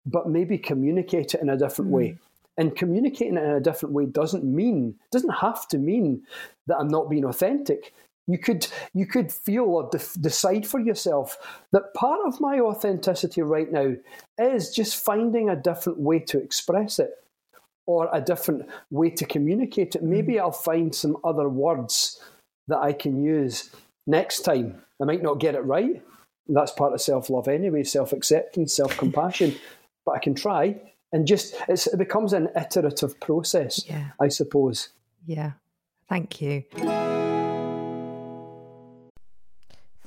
but 0.06 0.28
maybe 0.28 0.58
communicate 0.58 1.34
it 1.34 1.42
in 1.42 1.50
a 1.50 1.58
different 1.58 1.90
mm. 1.92 1.94
way. 1.94 2.18
And 2.58 2.76
communicating 2.76 3.38
it 3.38 3.44
in 3.44 3.52
a 3.52 3.60
different 3.60 3.96
way 3.96 4.06
doesn't 4.06 4.44
mean 4.44 4.96
doesn't 5.12 5.30
have 5.42 5.68
to 5.70 5.78
mean 5.78 6.24
that 6.68 6.78
I'm 6.78 6.88
not 6.88 7.10
being 7.10 7.26
authentic. 7.26 7.94
You 8.28 8.38
could 8.38 8.68
you 8.94 9.06
could 9.06 9.32
feel 9.32 9.64
or 9.64 9.90
de- 9.90 10.20
decide 10.20 10.68
for 10.68 10.80
yourself 10.80 11.38
that 11.72 11.94
part 11.94 12.20
of 12.26 12.40
my 12.40 12.60
authenticity 12.60 13.42
right 13.42 13.72
now 13.72 13.96
is 14.38 14.70
just 14.70 15.04
finding 15.04 15.50
a 15.50 15.56
different 15.56 16.00
way 16.00 16.20
to 16.20 16.40
express 16.40 17.00
it 17.00 17.12
or 17.86 18.10
a 18.14 18.22
different 18.22 18.70
way 18.92 19.10
to 19.10 19.26
communicate 19.26 19.96
it. 19.96 20.04
Maybe 20.04 20.34
mm. 20.34 20.40
I'll 20.40 20.52
find 20.52 20.94
some 20.94 21.18
other 21.24 21.50
words 21.50 22.22
that 22.68 22.80
I 22.80 22.94
can 22.94 23.22
use 23.24 23.72
next 24.08 24.42
time. 24.42 24.82
I 25.02 25.06
might 25.06 25.24
not 25.24 25.40
get 25.40 25.56
it 25.56 25.66
right. 25.66 26.02
That's 26.48 26.72
part 26.72 26.94
of 26.94 27.02
self 27.02 27.30
love 27.30 27.48
anyway, 27.48 27.84
self 27.84 28.14
acceptance, 28.14 28.74
self 28.74 28.96
compassion 28.96 29.56
but 30.06 30.16
I 30.16 30.20
can 30.20 30.36
try. 30.36 30.76
And 31.14 31.28
just 31.28 31.56
it 31.70 31.98
becomes 31.98 32.34
an 32.34 32.50
iterative 32.56 33.20
process, 33.20 33.88
yeah. 33.88 34.10
I 34.20 34.28
suppose. 34.28 34.90
Yeah. 35.26 35.52
Thank 36.10 36.42
you. 36.42 36.64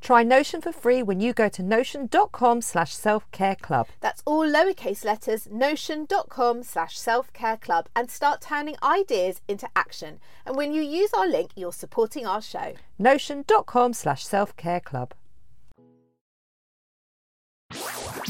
Try 0.00 0.22
Notion 0.22 0.60
for 0.60 0.72
free 0.72 1.02
when 1.02 1.20
you 1.20 1.32
go 1.32 1.48
to 1.48 1.62
notion.com 1.62 2.62
slash 2.62 2.94
self-care 2.94 3.56
club. 3.56 3.88
That's 4.00 4.22
all 4.24 4.46
lowercase 4.46 5.04
letters, 5.04 5.48
notion.com 5.50 6.62
slash 6.62 6.98
self-care 6.98 7.56
club, 7.58 7.88
and 7.94 8.10
start 8.10 8.40
turning 8.40 8.76
ideas 8.82 9.40
into 9.48 9.68
action. 9.76 10.20
And 10.46 10.56
when 10.56 10.72
you 10.72 10.82
use 10.82 11.12
our 11.12 11.28
link, 11.28 11.50
you're 11.56 11.72
supporting 11.72 12.26
our 12.26 12.42
show. 12.42 12.74
Notion.com 12.98 13.92
slash 13.92 14.24
self-care 14.24 14.80
club. 14.80 15.14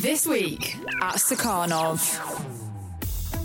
This 0.01 0.27
week 0.27 0.77
at 1.03 1.15
Stakhanov. 1.15 2.59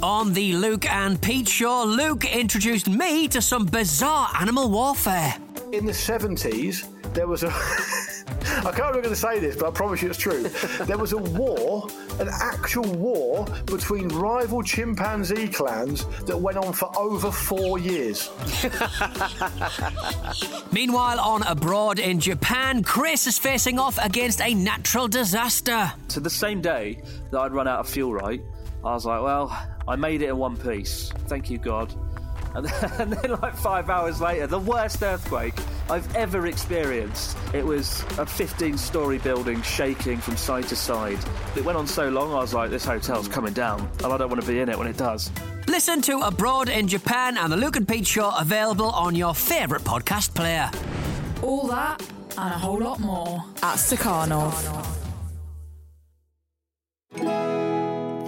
On 0.03 0.33
the 0.33 0.53
Luke 0.53 0.85
and 0.85 1.21
Pete 1.21 1.47
show, 1.47 1.83
Luke 1.85 2.25
introduced 2.25 2.89
me 2.89 3.27
to 3.29 3.41
some 3.41 3.65
bizarre 3.65 4.29
animal 4.39 4.69
warfare. 4.69 5.35
In 5.71 5.85
the 5.85 5.93
70s, 5.93 6.92
there 7.13 7.27
was 7.27 7.43
a. 7.43 7.53
I 8.65 8.71
can't 8.71 8.89
remember 8.89 9.09
to 9.09 9.15
say 9.15 9.39
this, 9.39 9.55
but 9.55 9.67
I 9.67 9.71
promise 9.71 10.01
you 10.01 10.09
it's 10.09 10.17
true. 10.17 10.43
There 10.85 10.97
was 10.97 11.13
a 11.13 11.17
war, 11.17 11.87
an 12.19 12.29
actual 12.41 12.83
war 12.93 13.45
between 13.65 14.09
rival 14.09 14.61
chimpanzee 14.61 15.47
clans 15.47 16.05
that 16.25 16.37
went 16.37 16.57
on 16.57 16.73
for 16.73 16.91
over 16.97 17.31
four 17.31 17.79
years. 17.79 18.29
Meanwhile, 20.71 21.19
on 21.19 21.43
abroad 21.43 21.99
in 21.99 22.19
Japan, 22.19 22.83
Chris 22.83 23.27
is 23.27 23.37
facing 23.37 23.79
off 23.79 23.97
against 24.03 24.41
a 24.41 24.53
natural 24.53 25.07
disaster. 25.07 25.91
So 26.09 26.19
the 26.19 26.29
same 26.29 26.61
day 26.61 27.01
that 27.31 27.39
I'd 27.39 27.53
run 27.53 27.67
out 27.67 27.79
of 27.79 27.89
fuel, 27.89 28.13
right, 28.13 28.41
I 28.83 28.93
was 28.93 29.05
like, 29.05 29.21
well, 29.21 29.55
I 29.87 29.95
made 29.95 30.21
it 30.21 30.29
in 30.29 30.37
one 30.37 30.57
piece. 30.57 31.11
Thank 31.27 31.49
you, 31.49 31.57
God. 31.57 31.93
And 32.99 33.11
then, 33.11 33.31
like 33.41 33.55
five 33.55 33.89
hours 33.89 34.21
later, 34.21 34.47
the 34.47 34.59
worst 34.59 35.01
earthquake 35.01 35.55
I've 35.89 36.15
ever 36.15 36.47
experienced. 36.47 37.37
It 37.53 37.65
was 37.65 38.03
a 38.17 38.25
15 38.25 38.77
story 38.77 39.17
building 39.17 39.61
shaking 39.63 40.19
from 40.19 40.37
side 40.37 40.67
to 40.67 40.75
side. 40.75 41.17
It 41.55 41.65
went 41.65 41.77
on 41.77 41.87
so 41.87 42.09
long, 42.09 42.31
I 42.31 42.37
was 42.37 42.53
like, 42.53 42.69
this 42.69 42.85
hotel's 42.85 43.27
coming 43.27 43.53
down, 43.53 43.89
and 44.03 44.13
I 44.13 44.17
don't 44.17 44.29
want 44.29 44.41
to 44.41 44.47
be 44.47 44.59
in 44.59 44.69
it 44.69 44.77
when 44.77 44.87
it 44.87 44.97
does. 44.97 45.31
Listen 45.67 46.01
to 46.03 46.19
Abroad 46.19 46.69
in 46.69 46.87
Japan 46.87 47.37
and 47.37 47.51
the 47.51 47.57
Luke 47.57 47.75
and 47.75 47.87
Pete 47.87 48.05
Show 48.05 48.31
available 48.37 48.91
on 48.91 49.15
your 49.15 49.33
favourite 49.33 49.83
podcast 49.83 50.33
player. 50.35 50.69
All 51.41 51.67
that 51.67 52.01
and 52.37 52.53
a 52.53 52.57
whole 52.57 52.79
lot 52.79 52.99
more 52.99 53.43
at 53.61 53.77
Stakhanov. 53.77 54.53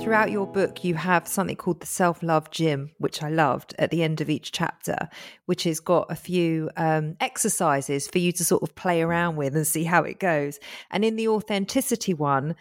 Throughout 0.06 0.30
your 0.30 0.46
book, 0.46 0.84
you 0.84 0.94
have 0.94 1.28
something 1.28 1.56
called 1.56 1.80
the 1.80 1.88
self 1.88 2.22
love 2.22 2.52
gym, 2.52 2.92
which 3.00 3.24
I 3.24 3.30
loved 3.30 3.74
at 3.80 3.90
the 3.90 4.04
end 4.04 4.22
of 4.22 4.30
each 4.30 4.52
chapter, 4.52 5.10
which 5.48 5.64
has 5.64 5.80
got 5.80 6.12
a 6.12 6.16
few 6.16 6.70
um, 6.78 7.18
exercises 7.20 8.08
for 8.08 8.20
you 8.20 8.32
to 8.34 8.46
sort 8.46 8.62
of 8.62 8.76
play 8.76 9.02
around 9.02 9.36
with 9.36 9.56
and 9.56 9.66
see 9.66 9.84
how 9.84 10.04
it 10.04 10.20
goes. 10.20 10.60
And 10.92 11.04
in 11.04 11.16
the 11.16 11.28
authenticity 11.28 12.14
one, 12.14 12.56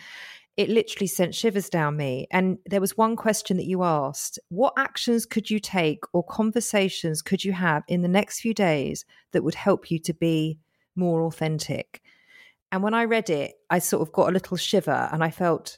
it 0.56 0.70
literally 0.70 1.06
sent 1.06 1.34
shivers 1.34 1.68
down 1.68 1.98
me. 1.98 2.26
And 2.30 2.56
there 2.64 2.80
was 2.80 2.96
one 2.96 3.14
question 3.14 3.58
that 3.58 3.66
you 3.66 3.82
asked 3.82 4.38
What 4.48 4.72
actions 4.78 5.26
could 5.26 5.50
you 5.50 5.60
take 5.60 6.00
or 6.14 6.24
conversations 6.24 7.20
could 7.20 7.44
you 7.44 7.52
have 7.52 7.82
in 7.88 8.00
the 8.00 8.08
next 8.08 8.40
few 8.40 8.54
days 8.54 9.04
that 9.32 9.44
would 9.44 9.54
help 9.54 9.90
you 9.90 9.98
to 9.98 10.14
be 10.14 10.60
more 10.96 11.24
authentic? 11.24 12.00
And 12.72 12.82
when 12.82 12.94
I 12.94 13.04
read 13.04 13.28
it, 13.28 13.52
I 13.68 13.80
sort 13.80 14.00
of 14.00 14.14
got 14.14 14.30
a 14.30 14.32
little 14.32 14.56
shiver 14.56 15.10
and 15.12 15.22
I 15.22 15.30
felt 15.30 15.76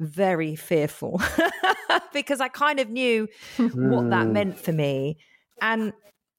very 0.00 0.56
fearful 0.56 1.20
because 2.12 2.40
I 2.40 2.48
kind 2.48 2.80
of 2.80 2.88
knew 2.90 3.28
what 3.56 4.10
that 4.10 4.26
mm. 4.26 4.32
meant 4.32 4.58
for 4.58 4.72
me. 4.72 5.18
And 5.60 5.92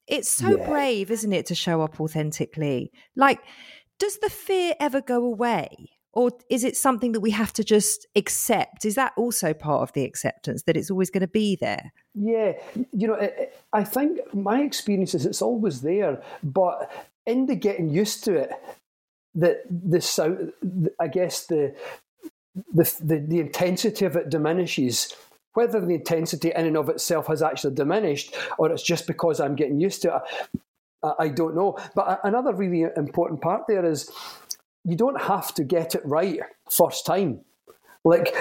it's 0.08 0.30
so 0.30 0.58
Yeah. 0.58 0.68
brave, 0.68 1.12
isn't 1.12 1.34
it, 1.34 1.46
to 1.48 1.56
show 1.56 1.82
up 1.82 2.00
authentically? 2.00 2.92
Like, 3.16 3.40
does 4.00 4.18
the 4.20 4.30
fear 4.30 4.74
ever 4.80 5.02
go 5.02 5.24
away? 5.26 5.92
Or 6.12 6.32
is 6.50 6.64
it 6.64 6.76
something 6.76 7.12
that 7.12 7.20
we 7.20 7.32
have 7.32 7.54
to 7.54 7.64
just 7.64 8.08
accept? 8.16 8.84
Is 8.84 8.96
that 8.96 9.14
also 9.16 9.54
part 9.54 9.84
of 9.84 9.94
the 9.94 10.04
acceptance 10.06 10.64
that 10.64 10.76
it's 10.76 10.90
always 10.90 11.12
going 11.12 11.22
to 11.22 11.28
be 11.28 11.56
there? 11.56 11.92
Yeah, 12.16 12.54
you 12.92 13.08
know, 13.08 13.14
it, 13.14 13.36
it- 13.38 13.56
I 13.72 13.84
think 13.84 14.34
my 14.34 14.62
experience 14.62 15.14
is 15.14 15.28
it's 15.28 15.44
always 15.44 15.82
there, 15.82 16.24
but 16.42 16.92
in 17.28 17.46
the 17.46 17.56
getting 17.56 17.90
used 17.90 18.24
to 18.24 18.36
it, 18.36 18.52
that 19.36 19.62
the 19.70 20.02
sound, 20.02 20.54
I 21.00 21.08
guess 21.08 21.46
the, 21.46 21.76
the 22.74 22.96
the 23.02 23.20
the 23.20 23.40
intensity 23.40 24.06
of 24.06 24.16
it 24.16 24.30
diminishes. 24.30 25.14
Whether 25.54 25.82
the 25.82 25.96
intensity 25.96 26.52
in 26.56 26.68
and 26.68 26.78
of 26.78 26.90
itself 26.90 27.28
has 27.28 27.42
actually 27.42 27.74
diminished, 27.74 28.36
or 28.58 28.72
it's 28.72 28.84
just 28.84 29.08
because 29.08 29.40
I'm 29.40 29.56
getting 29.56 29.80
used 29.80 30.04
to 30.04 30.18
it, 30.18 30.60
I, 31.18 31.30
don't 31.30 31.56
know. 31.56 31.78
But 31.96 32.20
another 32.24 32.54
really 32.54 32.86
important 32.96 33.42
part 33.42 33.64
there 33.68 33.86
is 33.86 34.12
you 34.84 34.96
don't 34.96 35.20
have 35.22 35.54
to 35.56 35.64
get 35.64 35.96
it 35.96 36.06
right 36.06 36.40
first 36.70 37.06
time. 37.06 37.42
Like, 38.04 38.34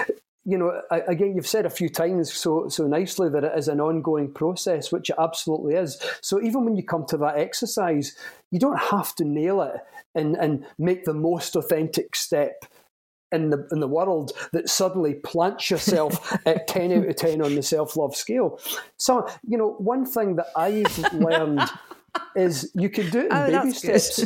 you 0.45 0.57
know, 0.57 0.81
again, 0.91 1.35
you've 1.35 1.47
said 1.47 1.65
a 1.65 1.69
few 1.69 1.89
times 1.89 2.33
so 2.33 2.69
so 2.69 2.87
nicely 2.87 3.29
that 3.29 3.43
it 3.43 3.57
is 3.57 3.67
an 3.67 3.79
ongoing 3.81 4.31
process, 4.31 4.91
which 4.91 5.09
it 5.09 5.15
absolutely 5.19 5.75
is. 5.75 6.01
So 6.21 6.41
even 6.41 6.65
when 6.65 6.75
you 6.75 6.83
come 6.83 7.05
to 7.07 7.17
that 7.17 7.37
exercise, 7.37 8.15
you 8.51 8.59
don't 8.59 8.79
have 8.79 9.15
to 9.15 9.25
nail 9.25 9.61
it 9.61 9.81
and 10.15 10.35
and 10.35 10.65
make 10.77 11.05
the 11.05 11.13
most 11.13 11.55
authentic 11.55 12.15
step 12.15 12.65
in 13.31 13.49
the 13.49 13.67
in 13.71 13.79
the 13.79 13.87
world 13.87 14.31
that 14.53 14.69
suddenly 14.69 15.13
plants 15.15 15.69
yourself 15.69 16.35
at 16.45 16.67
ten 16.67 16.91
out 16.91 17.07
of 17.07 17.15
ten 17.15 17.41
on 17.41 17.55
the 17.55 17.63
self 17.63 17.95
love 17.95 18.15
scale. 18.15 18.59
So 18.97 19.27
you 19.47 19.57
know, 19.57 19.71
one 19.79 20.05
thing 20.05 20.35
that 20.37 20.47
I've 20.55 21.13
learned 21.13 21.61
is 22.35 22.71
you 22.73 22.89
can 22.89 23.09
do 23.09 23.19
it 23.19 23.25
in 23.25 23.31
Oh, 23.31 23.47
baby 23.63 23.71
steps. 23.71 24.19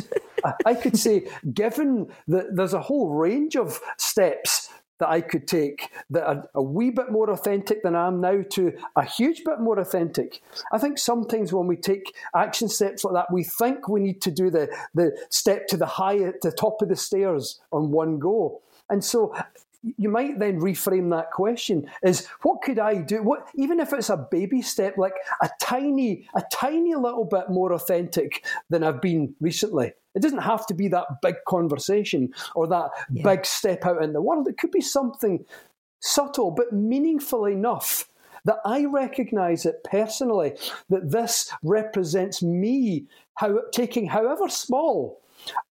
I- 0.44 0.52
I 0.66 0.74
could 0.74 0.98
say, 0.98 1.26
given 1.54 2.08
that 2.28 2.54
there's 2.54 2.74
a 2.74 2.80
whole 2.82 3.08
range 3.14 3.56
of 3.56 3.80
steps 3.96 4.68
that 4.98 5.08
I 5.08 5.22
could 5.22 5.48
take 5.48 5.90
that 6.10 6.22
are 6.24 6.48
a 6.54 6.62
wee 6.62 6.90
bit 6.90 7.10
more 7.10 7.30
authentic 7.30 7.82
than 7.82 7.96
I 7.96 8.06
am 8.06 8.20
now 8.20 8.42
to 8.50 8.72
a 8.94 9.04
huge 9.04 9.42
bit 9.42 9.58
more 9.58 9.78
authentic. 9.78 10.42
I 10.70 10.76
think 10.78 10.98
sometimes 10.98 11.52
when 11.52 11.66
we 11.66 11.76
take 11.76 12.14
action 12.36 12.68
steps 12.68 13.04
like 13.04 13.14
that, 13.14 13.32
we 13.32 13.42
think 13.42 13.88
we 13.88 14.00
need 14.00 14.20
to 14.22 14.30
do 14.30 14.50
the, 14.50 14.68
the 14.94 15.16
step 15.30 15.66
to 15.68 15.76
the 15.78 15.86
high 15.86 16.18
at 16.18 16.42
the 16.42 16.52
top 16.52 16.80
of 16.82 16.90
the 16.90 16.96
stairs 16.96 17.60
on 17.72 17.90
one 17.90 18.18
go. 18.18 18.60
And 18.90 19.04
so 19.04 19.34
you 19.98 20.08
might 20.08 20.38
then 20.38 20.60
reframe 20.60 21.10
that 21.10 21.30
question 21.30 21.90
is 22.02 22.26
what 22.42 22.62
could 22.62 22.78
I 22.78 22.96
do? 22.96 23.22
What 23.22 23.48
even 23.54 23.80
if 23.80 23.92
it's 23.92 24.10
a 24.10 24.16
baby 24.16 24.62
step, 24.62 24.96
like 24.96 25.14
a 25.42 25.50
tiny, 25.60 26.26
a 26.34 26.42
tiny 26.52 26.94
little 26.94 27.24
bit 27.24 27.50
more 27.50 27.72
authentic 27.72 28.46
than 28.70 28.82
I've 28.82 29.02
been 29.02 29.34
recently. 29.40 29.92
It 30.14 30.22
doesn't 30.22 30.38
have 30.38 30.66
to 30.68 30.74
be 30.74 30.88
that 30.88 31.06
big 31.22 31.36
conversation 31.46 32.32
or 32.54 32.66
that 32.68 32.90
yeah. 33.12 33.24
big 33.24 33.44
step 33.44 33.84
out 33.84 34.02
in 34.02 34.12
the 34.12 34.22
world. 34.22 34.48
It 34.48 34.58
could 34.58 34.70
be 34.70 34.80
something 34.80 35.44
subtle 36.00 36.50
but 36.50 36.72
meaningful 36.72 37.46
enough 37.46 38.08
that 38.44 38.58
I 38.64 38.84
recognize 38.84 39.64
it 39.64 39.82
personally, 39.84 40.52
that 40.90 41.10
this 41.10 41.50
represents 41.62 42.42
me 42.42 43.06
how, 43.34 43.60
taking 43.72 44.06
however 44.06 44.48
small 44.48 45.20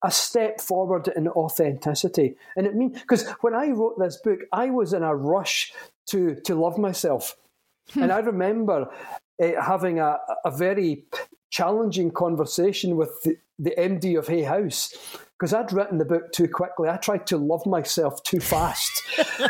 a 0.03 0.11
step 0.11 0.61
forward 0.61 1.07
in 1.15 1.27
authenticity. 1.29 2.35
And 2.55 2.67
it 2.67 2.75
means, 2.75 2.99
because 2.99 3.27
when 3.41 3.55
I 3.55 3.69
wrote 3.69 3.99
this 3.99 4.17
book, 4.17 4.41
I 4.51 4.69
was 4.69 4.93
in 4.93 5.03
a 5.03 5.15
rush 5.15 5.73
to, 6.07 6.35
to 6.45 6.55
love 6.55 6.77
myself. 6.77 7.35
and 7.95 8.11
I 8.11 8.19
remember 8.19 8.89
uh, 9.41 9.61
having 9.61 9.99
a, 9.99 10.17
a 10.45 10.51
very 10.51 11.05
challenging 11.49 12.11
conversation 12.11 12.95
with 12.95 13.21
the, 13.23 13.37
the 13.59 13.73
MD 13.77 14.17
of 14.17 14.27
Hay 14.27 14.43
House 14.43 14.93
because 15.37 15.53
I'd 15.53 15.73
written 15.73 15.97
the 15.97 16.05
book 16.05 16.31
too 16.31 16.47
quickly. 16.47 16.89
I 16.89 16.97
tried 16.97 17.27
to 17.27 17.37
love 17.37 17.65
myself 17.65 18.23
too 18.23 18.39
fast. 18.39 19.03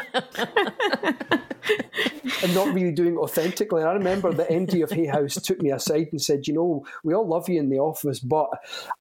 and 2.43 2.53
not 2.53 2.73
really 2.73 2.91
doing 2.91 3.15
it 3.15 3.17
authentically. 3.17 3.81
And 3.81 3.89
I 3.89 3.93
remember 3.93 4.31
the 4.31 4.45
MD 4.45 4.83
of 4.83 4.91
Hay 4.91 5.05
House 5.05 5.35
took 5.35 5.61
me 5.61 5.71
aside 5.71 6.09
and 6.11 6.21
said, 6.21 6.47
You 6.47 6.53
know, 6.53 6.85
we 7.03 7.13
all 7.13 7.27
love 7.27 7.49
you 7.49 7.59
in 7.59 7.69
the 7.69 7.79
office, 7.79 8.19
but 8.19 8.49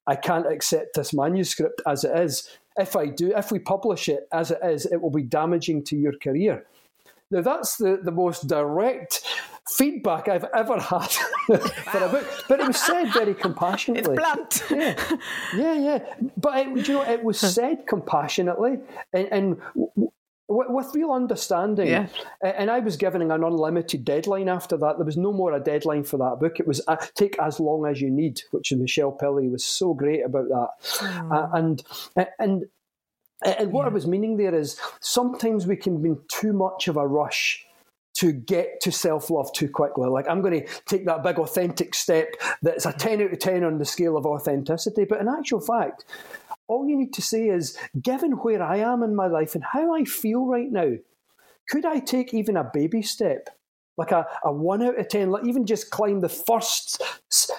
I 0.06 0.16
can't 0.16 0.46
accept 0.46 0.94
this 0.94 1.12
manuscript 1.12 1.80
as 1.87 2.04
it 2.04 2.16
is. 2.16 2.48
If 2.76 2.96
I 2.96 3.06
do, 3.06 3.32
if 3.37 3.52
we 3.52 3.58
publish 3.58 4.08
it 4.08 4.26
as 4.32 4.50
it 4.50 4.58
is, 4.62 4.87
it 4.87 5.00
will 5.00 5.11
be 5.11 5.22
damaging 5.22 5.85
to 5.85 5.96
your 5.96 6.14
career. 6.18 6.64
Now, 7.30 7.40
that's 7.40 7.76
the, 7.76 7.98
the 8.02 8.11
most 8.11 8.46
direct 8.46 9.22
feedback 9.70 10.28
I've 10.28 10.44
ever 10.54 10.78
had 10.78 11.08
for 11.46 12.04
a 12.04 12.08
book, 12.08 12.44
but 12.48 12.61
it 12.61 12.66
was 12.66 12.76
said 12.76 13.12
very 13.12 13.35
compassionately. 13.35 14.16
It's 14.18 14.22
blunt. 14.22 14.62
Yeah, 14.70 15.16
yeah, 15.56 15.74
yeah. 15.74 16.14
But 16.37 16.58
it, 16.58 16.88
you 16.88 16.94
know, 16.94 17.02
it 17.02 17.22
was 17.22 17.40
said 17.40 17.87
compassionately, 17.87 18.78
and, 19.14 19.28
and 19.32 19.61
with 20.48 20.94
real 20.94 21.12
understanding. 21.12 21.88
Yeah. 21.88 22.09
And 22.42 22.70
I 22.70 22.81
was 22.81 22.96
given 22.96 23.22
an 23.22 23.31
unlimited 23.31 24.05
deadline 24.05 24.48
after 24.48 24.76
that. 24.76 24.96
There 24.98 25.07
was 25.07 25.16
no 25.16 25.33
more 25.33 25.52
a 25.52 25.61
deadline 25.61 26.05
for 26.05 26.16
that 26.18 26.38
book. 26.40 26.61
It 26.61 26.66
was 26.66 26.83
uh, 26.88 26.96
take 27.14 27.38
as 27.38 27.61
long 27.61 27.87
as 27.87 28.00
you 28.00 28.11
need, 28.11 28.42
which 28.50 28.72
Michelle 28.72 29.12
Pilley 29.12 29.50
was 29.50 29.64
so 29.64 29.94
great 29.94 30.24
about 30.24 30.48
that. 30.48 31.28
Uh, 31.31 31.48
and 31.55 31.83
and 32.38 32.64
and 33.44 33.72
what 33.72 33.83
yeah. 33.83 33.88
I 33.88 33.92
was 33.92 34.07
meaning 34.07 34.37
there 34.37 34.55
is 34.55 34.78
sometimes 35.00 35.66
we 35.66 35.76
can 35.76 36.02
be 36.02 36.11
in 36.11 36.18
too 36.28 36.52
much 36.52 36.88
of 36.88 36.96
a 36.96 37.07
rush 37.07 37.66
to 38.14 38.33
get 38.33 38.81
to 38.81 38.92
self 38.92 39.31
love 39.31 39.52
too 39.52 39.68
quickly. 39.68 40.09
Like, 40.09 40.28
I'm 40.28 40.42
going 40.42 40.62
to 40.62 40.81
take 40.87 41.07
that 41.07 41.22
big 41.22 41.38
authentic 41.38 41.94
step 41.94 42.28
that's 42.61 42.87
a 42.87 42.92
10 42.92 43.22
out 43.22 43.33
of 43.33 43.38
10 43.38 43.64
on 43.64 43.78
the 43.78 43.85
scale 43.85 44.16
of 44.16 44.26
authenticity. 44.26 45.05
But 45.05 45.20
in 45.20 45.28
actual 45.28 45.61
fact, 45.61 46.05
all 46.68 46.88
you 46.88 46.96
need 46.96 47.12
to 47.14 47.22
say 47.22 47.48
is, 47.48 47.77
given 48.01 48.33
where 48.33 48.62
I 48.62 48.79
am 48.79 49.03
in 49.03 49.14
my 49.14 49.27
life 49.27 49.55
and 49.55 49.64
how 49.64 49.94
I 49.94 50.05
feel 50.05 50.46
right 50.46 50.70
now, 50.70 50.92
could 51.68 51.85
I 51.85 51.98
take 51.98 52.35
even 52.35 52.57
a 52.57 52.70
baby 52.72 53.03
step? 53.03 53.48
Like 53.98 54.11
a, 54.11 54.27
a 54.42 54.51
one 54.51 54.83
out 54.83 54.98
of 54.98 55.09
10, 55.09 55.31
like 55.31 55.44
even 55.46 55.66
just 55.66 55.90
climb 55.90 56.20
the 56.20 56.29
first 56.29 57.03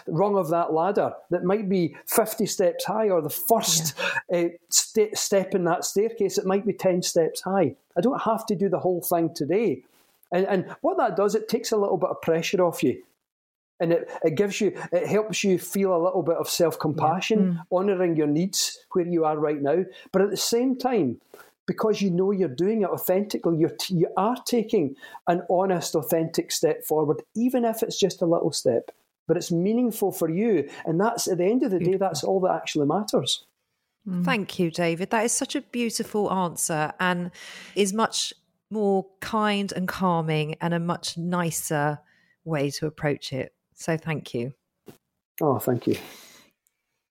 rung 0.08 0.36
of 0.36 0.50
that 0.50 0.74
ladder 0.74 1.14
that 1.30 1.44
might 1.44 1.70
be 1.70 1.96
50 2.08 2.46
steps 2.48 2.86
high, 2.86 3.10
or 3.10 3.22
the 3.22 3.30
first 3.30 3.96
yeah. 4.32 4.38
uh, 4.40 4.48
st- 4.70 5.18
step 5.18 5.54
in 5.54 5.64
that 5.66 5.86
staircase 5.86 6.36
that 6.36 6.48
might 6.48 6.66
be 6.66 6.74
10 6.74 7.04
steps 7.04 7.42
high. 7.42 7.76
I 7.96 8.02
don't 8.02 8.22
have 8.24 8.48
to 8.48 8.56
do 8.56 8.68
the 8.68 8.80
whole 8.80 9.02
thing 9.02 9.34
today. 9.36 9.84
And, 10.32 10.48
and 10.48 10.76
what 10.82 10.98
that 10.98 11.16
does, 11.16 11.36
it 11.36 11.48
takes 11.48 11.72
a 11.72 11.78
little 11.78 11.98
bit 11.98 12.10
of 12.10 12.22
pressure 12.22 12.64
off 12.64 12.82
you 12.82 13.04
and 13.84 13.92
it, 13.92 14.10
it 14.24 14.36
gives 14.36 14.60
you 14.62 14.74
it 14.92 15.08
helps 15.08 15.44
you 15.44 15.60
feel 15.60 15.96
a 15.96 16.02
little 16.04 16.24
bit 16.24 16.38
of 16.38 16.50
self-compassion 16.50 17.40
yeah. 17.40 17.46
mm. 17.46 17.62
honoring 17.72 18.16
your 18.16 18.28
needs 18.28 18.80
where 18.94 19.06
you 19.06 19.26
are 19.26 19.38
right 19.38 19.62
now 19.62 19.84
but 20.12 20.22
at 20.22 20.30
the 20.30 20.38
same 20.38 20.78
time 20.78 21.20
because 21.66 22.02
you 22.02 22.10
know 22.10 22.32
you're 22.32 22.50
doing 22.50 22.82
it 22.82 22.90
authentically 22.90 23.58
you're 23.58 23.78
t- 23.80 23.96
you 23.96 24.08
are 24.18 24.38
taking 24.46 24.96
an 25.28 25.42
honest 25.50 25.96
authentic 25.96 26.52
step 26.52 26.84
forward 26.84 27.22
even 27.36 27.66
if 27.66 27.84
it's 27.84 28.00
just 28.00 28.22
a 28.22 28.26
little 28.26 28.52
step 28.52 28.90
but 29.28 29.38
it's 29.38 29.52
meaningful 29.52 30.12
for 30.12 30.30
you 30.30 30.68
and 30.86 31.00
that's 31.00 31.28
at 31.28 31.38
the 31.38 31.46
end 31.46 31.64
of 31.64 31.72
the 31.72 31.80
day 31.80 31.98
that's 31.98 32.24
all 32.24 32.40
that 32.40 32.56
actually 32.56 32.88
matters 32.88 33.46
mm. 34.08 34.24
Thank 34.26 34.60
you, 34.60 34.70
David. 34.70 35.12
That 35.12 35.24
is 35.24 35.32
such 35.32 35.56
a 35.56 35.62
beautiful 35.62 36.32
answer 36.32 36.94
and 37.00 37.32
is 37.76 37.94
much 37.94 38.34
more 38.70 39.06
kind 39.22 39.72
and 39.72 39.88
calming 39.88 40.56
and 40.60 40.74
a 40.74 40.80
much 40.80 41.18
nicer 41.18 42.00
way 42.44 42.70
to 42.72 42.88
approach 42.88 43.32
it. 43.32 43.54
So 43.76 43.98
thank 43.98 44.34
you. 44.34 44.54
Oh, 45.42 45.60
thank 45.60 45.88
you. 45.88 45.98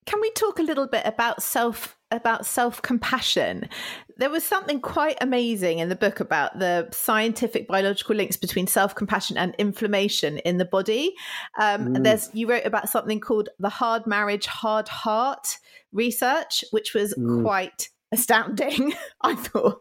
Can 0.07 0.20
we 0.20 0.31
talk 0.33 0.59
a 0.59 0.62
little 0.62 0.87
bit 0.87 1.03
about 1.07 1.42
self 1.42 1.96
about 2.11 2.44
self 2.44 2.83
compassion? 2.83 3.68
There 4.16 4.31
was 4.31 4.44
something 4.44 4.81
quite 4.81 5.16
amazing 5.20 5.79
in 5.79 5.88
the 5.88 5.96
book 5.96 6.20
about 6.20 6.59
the 6.59 6.88
scientific 6.92 7.68
biological 7.68 8.16
links 8.16 8.37
between 8.37 8.66
self 8.66 8.94
compassion 8.94 9.37
and 9.37 9.55
inflammation 9.59 10.38
in 10.38 10.59
the 10.59 10.64
body. 10.64 11.14
Um, 11.59 11.94
mm. 11.94 12.05
There's 12.05 12.31
you 12.33 12.48
wrote 12.48 12.66
about 12.66 12.88
something 12.88 13.20
called 13.20 13.48
the 13.59 13.68
hard 13.68 14.07
marriage, 14.07 14.46
hard 14.46 14.88
heart 14.88 15.59
research, 15.92 16.64
which 16.72 16.94
was 16.94 17.14
mm. 17.14 17.42
quite 17.42 17.88
astounding. 18.11 18.92
I 19.22 19.37
thought. 19.37 19.81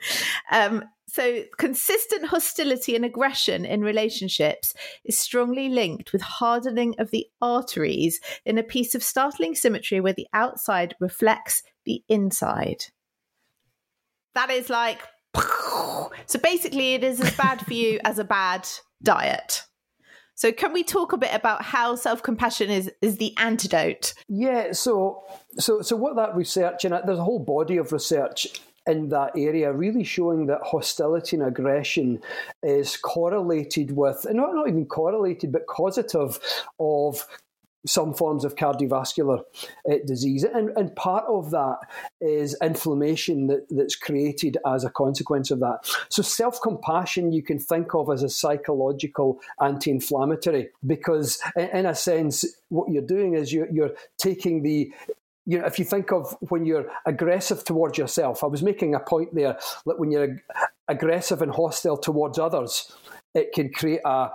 Um, 0.52 0.84
so, 1.14 1.44
consistent 1.58 2.28
hostility 2.28 2.96
and 2.96 3.04
aggression 3.04 3.66
in 3.66 3.82
relationships 3.82 4.74
is 5.04 5.18
strongly 5.18 5.68
linked 5.68 6.14
with 6.14 6.22
hardening 6.22 6.96
of 7.00 7.12
the 7.12 7.28
arteries 7.42 8.22
in 8.46 8.58
a 8.58 8.64
piece 8.64 8.96
of 8.96 9.04
startling 9.04 9.54
symmetry 9.54 10.00
where 10.00 10.14
the 10.14 10.28
outside 10.32 10.96
reflects 11.02 11.64
the 11.86 12.02
inside. 12.08 12.86
That 14.36 14.50
is 14.52 14.70
like. 14.70 15.02
So, 16.28 16.40
basically, 16.40 16.94
it 16.94 17.04
is 17.04 17.20
as 17.20 17.36
bad 17.36 17.66
for 17.66 17.74
you 17.74 18.00
as 18.06 18.18
a 18.18 18.24
bad 18.24 18.66
diet. 19.04 19.64
So, 20.36 20.54
can 20.54 20.72
we 20.72 20.82
talk 20.82 21.12
a 21.12 21.18
bit 21.18 21.34
about 21.34 21.62
how 21.62 21.96
self 21.96 22.24
compassion 22.24 22.70
is 22.70 22.90
is 23.02 23.18
the 23.18 23.36
antidote? 23.38 24.14
Yeah. 24.30 24.72
So, 24.72 25.24
so, 25.60 25.82
so 25.82 25.98
what 25.98 26.16
that 26.16 26.38
research 26.38 26.86
and 26.86 26.94
there's 27.06 27.20
a 27.20 27.24
whole 27.24 27.44
body 27.44 27.76
of 27.76 27.92
research 27.92 28.62
in 28.88 29.10
that 29.10 29.32
area, 29.38 29.72
really 29.72 30.04
showing 30.04 30.48
that 30.48 30.62
hostility 30.64 31.36
and 31.36 31.46
aggression 31.46 32.20
is 32.64 32.98
correlated 32.98 33.96
with, 33.96 34.26
and 34.26 34.38
not, 34.38 34.54
not 34.54 34.68
even 34.68 34.86
correlated, 34.86 35.52
but 35.52 35.68
causative 35.68 36.40
of 36.80 37.28
some 37.86 38.14
forms 38.14 38.46
of 38.46 38.56
cardiovascular 38.56 39.42
uh, 39.90 39.96
disease. 40.06 40.44
And, 40.44 40.70
and 40.78 40.96
part 40.96 41.26
of 41.28 41.52
that 41.52 41.78
is 42.20 42.56
inflammation 42.62 43.48
that, 43.48 43.66
that's 43.70 43.96
created 43.96 44.58
as 44.66 44.84
a 44.84 44.90
consequence 44.90 45.52
of 45.52 45.60
that. 45.62 45.80
So, 46.10 46.22
self 46.22 46.62
compassion 46.62 47.32
you 47.32 47.42
can 47.42 47.60
think 47.60 47.94
of 47.96 48.10
as 48.10 48.24
a 48.24 48.30
psychological 48.30 49.40
anti 49.60 49.92
inflammatory 49.92 50.70
because, 50.86 51.42
in, 51.56 51.70
in, 51.70 51.86
a 51.86 51.96
sense, 51.96 52.46
what 52.70 52.90
you're 52.92 53.02
doing 53.02 53.34
is 53.34 53.52
you're, 53.52 53.72
you're 53.72 53.94
taking 54.18 54.62
the 54.64 54.92
you 55.46 55.60
know, 55.60 55.66
if 55.66 55.80
you 55.80 55.86
think 55.86 56.12
of 56.12 56.36
when 56.50 56.66
you're 56.66 56.86
aggressive 57.06 57.64
towards 57.64 57.98
yourself, 57.98 58.44
I 58.44 58.48
was 58.48 58.62
making 58.62 58.96
a 58.96 59.00
point 59.00 59.34
there 59.34 59.58
that 59.86 60.00
when 60.00 60.12
you're 60.12 60.24
ag- 60.26 60.44
aggressive 60.88 61.42
and 61.42 61.52
hostile 61.52 61.98
towards 61.98 62.38
others, 62.38 62.92
it 63.34 63.52
can 63.54 63.72
create 63.72 64.02
a 64.06 64.30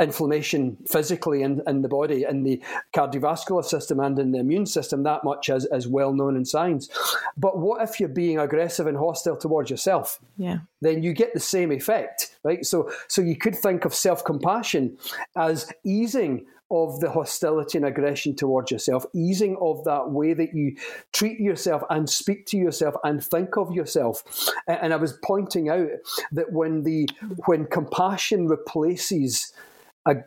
inflammation 0.00 0.76
physically 0.86 1.42
in, 1.42 1.62
in 1.66 1.82
the 1.82 1.88
body, 1.88 2.24
in 2.28 2.42
the 2.42 2.62
cardiovascular 2.94 3.64
system 3.64 4.00
and 4.00 4.18
in 4.18 4.32
the 4.32 4.38
immune 4.38 4.66
system, 4.66 5.02
that 5.02 5.24
much 5.24 5.50
as, 5.50 5.64
as 5.66 5.86
well 5.86 6.12
known 6.12 6.36
in 6.36 6.44
science. 6.44 6.88
But 7.36 7.58
what 7.58 7.82
if 7.82 8.00
you're 8.00 8.08
being 8.08 8.38
aggressive 8.38 8.86
and 8.86 8.96
hostile 8.96 9.36
towards 9.36 9.70
yourself? 9.70 10.20
Yeah. 10.36 10.58
Then 10.80 11.02
you 11.02 11.12
get 11.12 11.34
the 11.34 11.40
same 11.40 11.72
effect, 11.72 12.36
right? 12.44 12.64
So 12.64 12.90
so 13.08 13.22
you 13.22 13.36
could 13.36 13.56
think 13.56 13.84
of 13.84 13.94
self-compassion 13.94 14.98
as 15.36 15.70
easing 15.84 16.46
of 16.70 17.00
the 17.00 17.10
hostility 17.10 17.78
and 17.78 17.86
aggression 17.86 18.36
towards 18.36 18.70
yourself, 18.70 19.06
easing 19.14 19.56
of 19.58 19.82
that 19.84 20.10
way 20.10 20.34
that 20.34 20.54
you 20.54 20.76
treat 21.12 21.40
yourself 21.40 21.82
and 21.88 22.10
speak 22.10 22.44
to 22.44 22.58
yourself 22.58 22.94
and 23.04 23.24
think 23.24 23.56
of 23.56 23.72
yourself. 23.72 24.22
And 24.66 24.92
I 24.92 24.96
was 24.96 25.14
pointing 25.24 25.70
out 25.70 25.88
that 26.32 26.52
when 26.52 26.82
the 26.82 27.08
when 27.46 27.64
compassion 27.66 28.48
replaces 28.48 29.52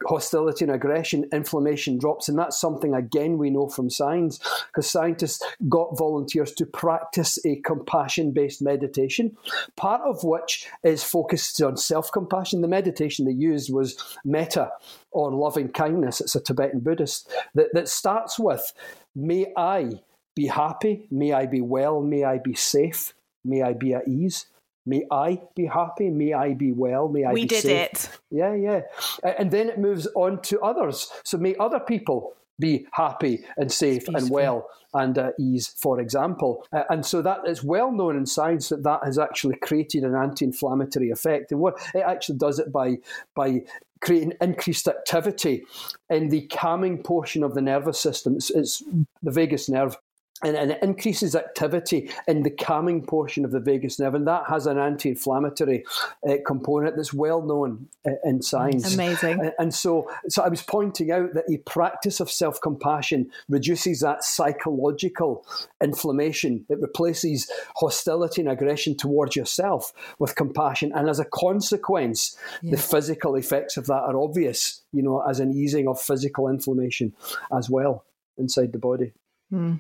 hostility 0.06 0.66
and 0.66 0.74
aggression, 0.74 1.26
inflammation 1.32 1.98
drops. 1.98 2.30
And 2.30 2.38
that's 2.38 2.60
something, 2.60 2.94
again, 2.94 3.38
we 3.38 3.50
know 3.50 3.68
from 3.68 3.90
science, 3.90 4.40
because 4.68 4.90
scientists 4.90 5.44
got 5.70 5.98
volunteers 5.98 6.52
to 6.54 6.66
practice 6.66 7.38
a 7.46 7.58
compassion 7.58 8.32
based 8.32 8.62
meditation, 8.62 9.36
part 9.76 10.02
of 10.02 10.24
which 10.24 10.68
is 10.84 11.04
focused 11.04 11.62
on 11.62 11.78
self 11.78 12.12
compassion. 12.12 12.62
The 12.62 12.68
meditation 12.68 13.26
they 13.26 13.32
used 13.32 13.74
was 13.74 14.18
metta 14.24 14.72
or 15.12 15.32
loving 15.32 15.70
kindness. 15.70 16.22
It's 16.22 16.36
a 16.36 16.42
Tibetan 16.42 16.80
Buddhist 16.80 17.30
that, 17.56 17.74
that 17.74 17.90
starts 17.90 18.40
with, 18.40 18.74
May 19.16 19.52
I 19.58 20.02
be 20.36 20.48
happy, 20.48 21.08
may 21.12 21.34
I 21.34 21.46
be 21.46 21.62
well, 21.62 22.02
may 22.02 22.24
I 22.24 22.38
be 22.38 22.54
safe, 22.54 23.14
may 23.44 23.62
I 23.62 23.74
be 23.74 23.94
at 23.94 24.08
ease. 24.08 24.46
May 24.86 25.04
I 25.12 25.42
be 25.56 25.66
happy? 25.66 26.10
May 26.10 26.34
I 26.34 26.54
be 26.54 26.72
well? 26.72 27.08
May 27.08 27.24
I 27.24 27.34
we 27.34 27.46
did 27.46 27.62
safe? 27.62 27.94
it. 27.94 28.10
Yeah, 28.30 28.56
yeah. 28.56 28.82
And 29.24 29.52
then 29.52 29.70
it 29.70 29.78
moves 29.78 30.08
on 30.16 30.42
to 30.44 30.60
others. 30.62 31.12
So 31.24 31.38
may 31.38 31.56
other 31.60 31.80
people 31.80 32.34
be 32.60 32.86
happy 32.94 33.44
and 33.58 33.72
safe 33.72 34.08
and 34.08 34.30
well 34.30 34.68
and 34.94 35.18
at 35.18 35.34
ease, 35.40 35.68
for 35.68 36.00
example. 36.00 36.66
Uh, 36.72 36.84
and 36.90 37.06
so 37.06 37.22
that 37.22 37.40
is 37.48 37.64
well 37.64 37.92
known 37.92 38.16
in 38.16 38.26
science 38.26 38.70
that 38.70 38.84
that 38.84 39.00
has 39.04 39.18
actually 39.18 39.56
created 39.56 40.04
an 40.04 40.16
anti-inflammatory 40.16 41.10
effect. 41.10 41.52
And 41.52 41.60
what 41.60 41.76
it 41.94 42.04
actually 42.06 42.38
does 42.38 42.60
it 42.60 42.72
by 42.72 42.98
by 43.36 43.62
creating 44.02 44.34
increased 44.42 44.88
activity 44.88 45.64
in 46.10 46.30
the 46.30 46.42
calming 46.48 47.04
portion 47.04 47.44
of 47.44 47.54
the 47.54 47.62
nervous 47.62 48.00
system. 48.00 48.36
It's, 48.36 48.50
it's 48.50 48.84
the 49.22 49.32
vagus 49.32 49.70
nerve 49.70 49.96
and, 50.44 50.56
and, 50.56 50.72
it 50.72 50.80
increases 50.82 51.36
activity 51.36 52.10
in 52.28 52.44
the 52.44 52.50
calming 52.50 53.06
portion 53.06 53.46
of 53.46 53.52
the 53.52 53.60
vagus 53.60 54.00
nerve, 54.00 54.16
and 54.16 54.28
that 54.28 54.44
has 54.48 54.68
an 54.68 54.78
anti-inflammatory 54.78 55.84
uh, 56.28 56.36
component 56.46 56.96
that's 56.96 57.14
well 57.14 57.42
known 57.42 57.88
uh, 58.06 58.12
in 58.24 58.42
science. 58.42 58.94
Amazing. 58.94 59.40
And, 59.40 59.54
and, 59.60 59.74
so, 59.74 60.10
so 60.30 60.44
I 60.44 60.50
was 60.50 60.62
pointing 60.62 61.12
out 61.12 61.34
that 61.34 61.46
a 61.52 61.58
practice 61.58 62.20
of 62.20 62.30
self-compassion 62.30 63.32
reduces 63.50 64.00
that 64.02 64.24
psychological 64.24 65.46
inflammation. 65.82 66.66
It 66.70 66.80
replaces 66.80 67.50
hostility 67.76 68.42
and 68.42 68.50
aggression 68.50 68.98
towards 68.98 69.36
yourself 69.36 69.94
with 70.20 70.36
compassion, 70.36 70.92
and 70.96 71.10
as 71.10 71.20
a 71.20 71.26
consequence, 71.26 72.36
yeah. 72.62 72.72
the 72.72 72.78
physical 72.78 73.36
effects 73.36 73.78
of 73.78 73.88
that 73.88 74.02
are 74.02 74.18
obvious. 74.18 74.82
You 74.94 75.04
know, 75.04 75.22
as 75.22 75.40
an 75.40 75.54
easing 75.54 75.88
of 75.88 76.02
physical 76.02 76.50
inflammation 76.50 77.14
as 77.56 77.70
well 77.70 78.06
inside 78.38 78.72
the 78.74 78.80
body. 78.80 79.14
Mm. 79.52 79.80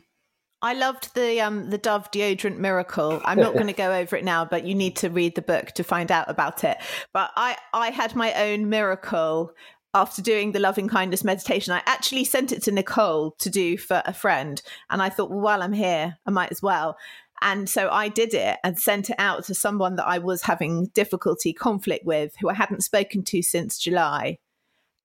I 0.61 0.73
loved 0.73 1.15
the 1.15 1.41
um, 1.41 1.69
the 1.69 1.77
Dove 1.77 2.11
deodorant 2.11 2.57
miracle. 2.57 3.21
I'm 3.25 3.39
not 3.39 3.53
going 3.53 3.67
to 3.67 3.73
go 3.73 3.93
over 3.93 4.15
it 4.15 4.23
now, 4.23 4.45
but 4.45 4.65
you 4.65 4.75
need 4.75 4.95
to 4.97 5.09
read 5.09 5.35
the 5.35 5.41
book 5.41 5.71
to 5.73 5.83
find 5.83 6.11
out 6.11 6.29
about 6.29 6.63
it. 6.63 6.77
But 7.13 7.31
I 7.35 7.57
I 7.73 7.89
had 7.89 8.15
my 8.15 8.33
own 8.33 8.69
miracle 8.69 9.51
after 9.93 10.21
doing 10.21 10.51
the 10.51 10.59
loving 10.59 10.87
kindness 10.87 11.23
meditation. 11.23 11.73
I 11.73 11.81
actually 11.85 12.23
sent 12.25 12.51
it 12.51 12.63
to 12.63 12.71
Nicole 12.71 13.31
to 13.39 13.49
do 13.49 13.77
for 13.77 14.03
a 14.05 14.13
friend, 14.13 14.61
and 14.89 15.01
I 15.01 15.09
thought, 15.09 15.31
well, 15.31 15.39
while 15.39 15.63
I'm 15.63 15.73
here, 15.73 16.17
I 16.25 16.31
might 16.31 16.51
as 16.51 16.61
well. 16.61 16.97
And 17.41 17.67
so 17.67 17.89
I 17.89 18.07
did 18.07 18.35
it 18.35 18.59
and 18.63 18.77
sent 18.77 19.09
it 19.09 19.15
out 19.17 19.45
to 19.45 19.55
someone 19.55 19.95
that 19.95 20.07
I 20.07 20.19
was 20.19 20.43
having 20.43 20.87
difficulty, 20.93 21.53
conflict 21.53 22.05
with, 22.05 22.35
who 22.39 22.49
I 22.49 22.53
hadn't 22.53 22.83
spoken 22.83 23.23
to 23.23 23.41
since 23.41 23.79
July. 23.79 24.37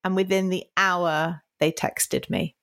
And 0.04 0.14
within 0.14 0.50
the 0.50 0.64
hour, 0.76 1.42
they 1.60 1.72
texted 1.72 2.28
me 2.28 2.54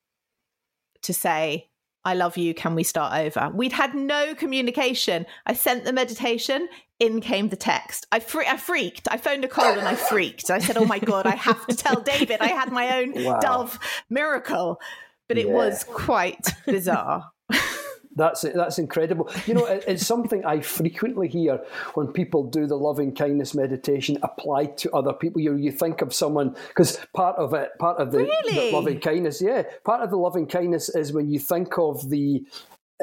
to 1.02 1.12
say, 1.12 1.70
I 2.06 2.16
love 2.16 2.38
you. 2.38 2.54
Can 2.54 2.76
we 2.76 2.84
start 2.84 3.14
over? 3.14 3.50
We'd 3.54 3.72
had 3.72 3.96
no 3.96 4.36
communication. 4.36 5.26
I 5.46 5.54
sent 5.54 5.86
the 5.86 5.94
meditation. 5.94 6.68
In 7.00 7.20
came 7.20 7.50
the 7.50 7.58
text. 7.58 8.08
I, 8.14 8.20
fre- 8.20 8.44
I 8.48 8.56
freaked. 8.56 9.10
I 9.12 9.18
phoned 9.18 9.42
Nicole 9.42 9.66
and 9.66 9.86
I 9.86 9.96
freaked. 9.96 10.50
I 10.50 10.60
said, 10.60 10.78
"Oh 10.78 10.86
my 10.86 11.00
god, 11.00 11.26
I 11.26 11.36
have 11.36 11.68
to 11.68 11.76
tell 11.76 12.00
David. 12.00 12.40
I 12.40 12.48
had 12.48 12.72
my 12.72 13.00
own 13.00 13.24
wow. 13.26 13.40
Dove 13.40 13.78
miracle." 14.10 14.80
But 15.28 15.38
it 15.38 15.48
yeah. 15.48 15.54
was 15.54 15.84
quite 15.84 16.48
bizarre. 16.66 17.32
That's 18.16 18.42
that's 18.42 18.80
incredible. 18.80 19.30
You 19.46 19.56
know, 19.56 19.66
it, 19.66 19.84
it's 19.88 20.06
something 20.06 20.46
I 20.46 20.62
frequently 20.62 21.28
hear 21.28 21.62
when 21.96 22.08
people 22.08 22.44
do 22.44 22.68
the 22.68 22.76
loving 22.76 23.14
kindness 23.14 23.54
meditation 23.54 24.18
applied 24.22 24.78
to 24.80 24.92
other 24.92 25.14
people. 25.14 25.42
You 25.42 25.56
you 25.56 25.72
think 25.72 26.02
of 26.02 26.14
someone 26.14 26.56
because 26.70 27.00
part 27.14 27.38
of 27.38 27.54
it, 27.54 27.72
part 27.80 28.00
of 28.00 28.12
the, 28.12 28.20
really? 28.20 28.70
the 28.70 28.76
loving 28.76 29.00
kindness, 29.00 29.42
yeah, 29.42 29.64
part 29.84 30.02
of 30.02 30.10
the 30.10 30.18
loving 30.18 30.48
kindness 30.48 30.90
is 30.90 31.12
when 31.12 31.30
you 31.30 31.40
think 31.40 31.78
of 31.78 32.10
the 32.10 32.46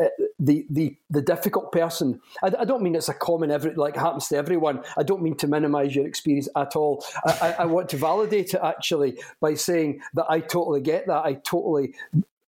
uh, 0.00 0.06
the 0.38 0.66
the 0.70 0.96
the 1.10 1.20
difficult 1.20 1.72
person. 1.72 2.20
I, 2.42 2.52
I, 2.60 2.64
don't 2.64 2.82
mean 2.82 2.94
it's 2.94 3.08
a 3.08 3.14
common 3.14 3.50
every 3.50 3.74
like 3.74 3.96
happens 3.96 4.28
to 4.28 4.36
everyone. 4.36 4.82
I 4.96 5.02
don't 5.02 5.22
mean 5.22 5.36
to 5.38 5.48
minimise 5.48 5.94
your 5.94 6.06
experience 6.06 6.48
at 6.56 6.76
all. 6.76 7.04
I, 7.26 7.30
I, 7.40 7.62
I, 7.62 7.64
want 7.66 7.88
to 7.90 7.96
validate 7.96 8.54
it 8.54 8.60
actually 8.62 9.18
by 9.40 9.54
saying 9.54 10.00
that 10.14 10.26
I 10.30 10.40
totally 10.40 10.80
get 10.80 11.08
that. 11.08 11.24
I 11.26 11.34
totally 11.34 11.94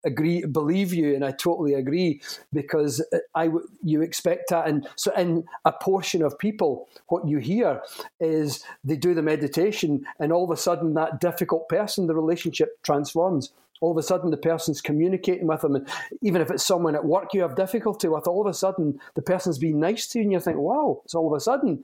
agree, 0.05 0.45
believe 0.45 0.93
you, 0.93 1.15
and 1.15 1.23
I 1.23 1.31
totally 1.31 1.73
agree 1.73 2.21
because 2.51 3.05
I 3.35 3.49
you 3.83 4.01
expect 4.01 4.49
that, 4.49 4.67
and 4.67 4.87
so 4.95 5.13
in 5.15 5.45
a 5.65 5.71
portion 5.71 6.21
of 6.23 6.37
people, 6.39 6.87
what 7.07 7.27
you 7.27 7.37
hear 7.37 7.81
is 8.19 8.63
they 8.83 8.95
do 8.95 9.13
the 9.13 9.21
meditation, 9.21 10.05
and 10.19 10.31
all 10.31 10.43
of 10.43 10.51
a 10.51 10.57
sudden 10.57 10.93
that 10.95 11.19
difficult 11.19 11.69
person, 11.69 12.07
the 12.07 12.15
relationship 12.15 12.81
transforms 12.83 13.51
all 13.81 13.91
of 13.91 13.97
a 13.97 14.03
sudden 14.03 14.31
the 14.31 14.37
person's 14.37 14.79
communicating 14.79 15.45
with 15.45 15.59
them, 15.59 15.75
and 15.75 15.85
even 16.21 16.41
if 16.41 16.49
it's 16.49 16.65
someone 16.65 16.95
at 16.95 17.03
work 17.03 17.33
you 17.33 17.41
have 17.41 17.55
difficulty 17.55 18.07
with, 18.07 18.27
all 18.27 18.39
of 18.39 18.47
a 18.47 18.53
sudden 18.53 18.97
the 19.15 19.21
person's 19.21 19.57
being 19.57 19.77
nice 19.77 20.07
to 20.07 20.19
you, 20.19 20.23
and 20.23 20.31
you 20.31 20.39
think, 20.39 20.57
"Wow!" 20.57 21.01
It's 21.03 21.13
all 21.13 21.27
of 21.27 21.35
a 21.35 21.41
sudden 21.41 21.83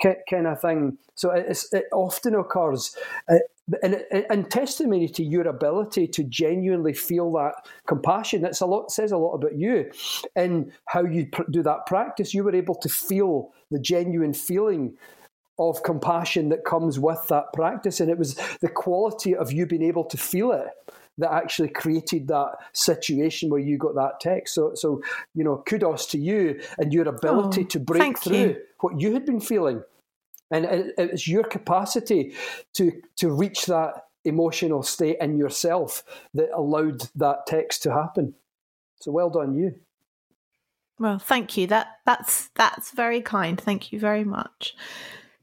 kind 0.00 0.46
of 0.46 0.60
thing. 0.60 0.96
So 1.16 1.30
it 1.30 1.86
often 1.92 2.34
occurs. 2.36 2.96
Uh, 3.28 3.38
And, 3.82 4.02
and 4.30 4.50
testimony 4.50 5.08
to 5.08 5.22
your 5.22 5.46
ability 5.46 6.08
to 6.08 6.24
genuinely 6.24 6.92
feel 6.92 7.30
that 7.32 7.54
compassion, 7.86 8.44
it's 8.44 8.60
a 8.60 8.66
lot 8.66 8.90
says 8.90 9.12
a 9.12 9.16
lot 9.16 9.34
about 9.34 9.56
you 9.56 9.90
and 10.34 10.72
how 10.86 11.04
you 11.04 11.26
pr- 11.26 11.42
do 11.50 11.62
that 11.62 11.86
practice. 11.86 12.34
You 12.34 12.42
were 12.42 12.54
able 12.54 12.74
to 12.76 12.88
feel 12.88 13.52
the 13.70 13.78
genuine 13.78 14.32
feeling 14.32 14.96
of 15.58 15.82
compassion 15.82 16.48
that 16.48 16.64
comes 16.64 16.98
with 16.98 17.26
that 17.28 17.52
practice, 17.52 18.00
and 18.00 18.10
it 18.10 18.18
was 18.18 18.34
the 18.60 18.68
quality 18.68 19.36
of 19.36 19.52
you 19.52 19.66
being 19.66 19.82
able 19.82 20.04
to 20.04 20.16
feel 20.16 20.52
it 20.52 20.68
that 21.18 21.32
actually 21.32 21.68
created 21.68 22.28
that 22.28 22.56
situation 22.72 23.50
where 23.50 23.60
you 23.60 23.76
got 23.76 23.94
that 23.94 24.20
text. 24.20 24.54
So, 24.54 24.72
so 24.74 25.02
you 25.34 25.44
know, 25.44 25.62
kudos 25.66 26.06
to 26.06 26.18
you 26.18 26.60
and 26.78 26.92
your 26.92 27.06
oh, 27.06 27.12
ability 27.12 27.62
oh, 27.62 27.68
to 27.68 27.80
break 27.80 28.18
through 28.18 28.36
you. 28.36 28.56
what 28.80 29.00
you 29.00 29.12
had 29.12 29.26
been 29.26 29.40
feeling 29.40 29.82
and 30.50 30.64
it, 30.64 30.94
it's 30.98 31.28
your 31.28 31.44
capacity 31.44 32.34
to 32.74 32.92
to 33.16 33.30
reach 33.30 33.66
that 33.66 34.04
emotional 34.24 34.82
state 34.82 35.16
in 35.20 35.38
yourself 35.38 36.02
that 36.34 36.50
allowed 36.54 37.02
that 37.14 37.46
text 37.46 37.82
to 37.84 37.92
happen. 37.92 38.34
So 39.00 39.12
well 39.12 39.30
done, 39.30 39.54
you. 39.54 39.76
Well, 40.98 41.18
thank 41.18 41.56
you. 41.56 41.66
That 41.66 41.88
that's 42.04 42.48
that's 42.54 42.90
very 42.92 43.22
kind. 43.22 43.58
Thank 43.58 43.92
you 43.92 43.98
very 43.98 44.24
much. 44.24 44.74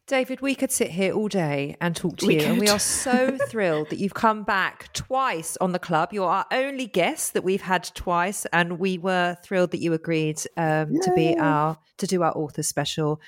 David, 0.06 0.40
we 0.40 0.56
could 0.56 0.72
sit 0.72 0.92
here 0.92 1.12
all 1.12 1.28
day 1.28 1.76
and 1.82 1.94
talk 1.94 2.16
to 2.18 2.28
we 2.28 2.36
you. 2.36 2.40
Could. 2.40 2.50
And 2.50 2.60
we 2.62 2.70
are 2.70 2.80
so 2.80 3.38
thrilled 3.50 3.90
that 3.90 4.00
you've 4.00 4.14
come 4.14 4.44
back 4.44 4.94
twice 4.94 5.58
on 5.58 5.74
the 5.74 5.80
club. 5.80 6.14
You're 6.14 6.30
our 6.30 6.46
only 6.50 6.86
guest 6.86 7.34
that 7.34 7.44
we've 7.44 7.62
had 7.62 7.84
twice, 7.94 8.46
and 8.54 8.80
we 8.80 8.98
were 8.98 9.36
thrilled 9.44 9.72
that 9.72 9.82
you 9.82 9.92
agreed 9.92 10.42
um, 10.56 10.98
to 11.02 11.12
be 11.14 11.38
our 11.38 11.78
to 11.98 12.08
do 12.08 12.24
our 12.24 12.32
author 12.38 12.64
special. 12.64 13.20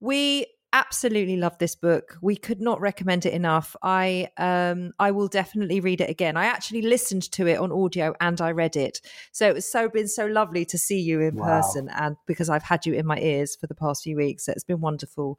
We 0.00 0.46
absolutely 0.76 1.36
love 1.36 1.56
this 1.58 1.74
book. 1.74 2.18
We 2.20 2.36
could 2.36 2.60
not 2.60 2.80
recommend 2.80 3.24
it 3.24 3.32
enough. 3.32 3.74
I 3.82 4.28
um 4.36 4.92
I 4.98 5.10
will 5.10 5.28
definitely 5.28 5.80
read 5.80 6.00
it 6.02 6.10
again. 6.10 6.36
I 6.36 6.46
actually 6.46 6.82
listened 6.82 7.30
to 7.32 7.46
it 7.46 7.58
on 7.58 7.72
audio 7.72 8.14
and 8.20 8.40
I 8.40 8.50
read 8.50 8.76
it. 8.76 9.00
So 9.32 9.48
it's 9.50 9.72
so 9.72 9.88
been 9.88 10.08
so 10.08 10.26
lovely 10.26 10.66
to 10.66 10.78
see 10.78 11.00
you 11.00 11.20
in 11.20 11.36
wow. 11.36 11.46
person 11.46 11.88
and 11.88 12.16
because 12.26 12.50
I've 12.50 12.62
had 12.62 12.84
you 12.84 12.92
in 12.92 13.06
my 13.06 13.18
ears 13.18 13.56
for 13.56 13.66
the 13.66 13.74
past 13.74 14.02
few 14.02 14.16
weeks. 14.16 14.44
So 14.44 14.52
it's 14.52 14.64
been 14.64 14.82
wonderful. 14.82 15.38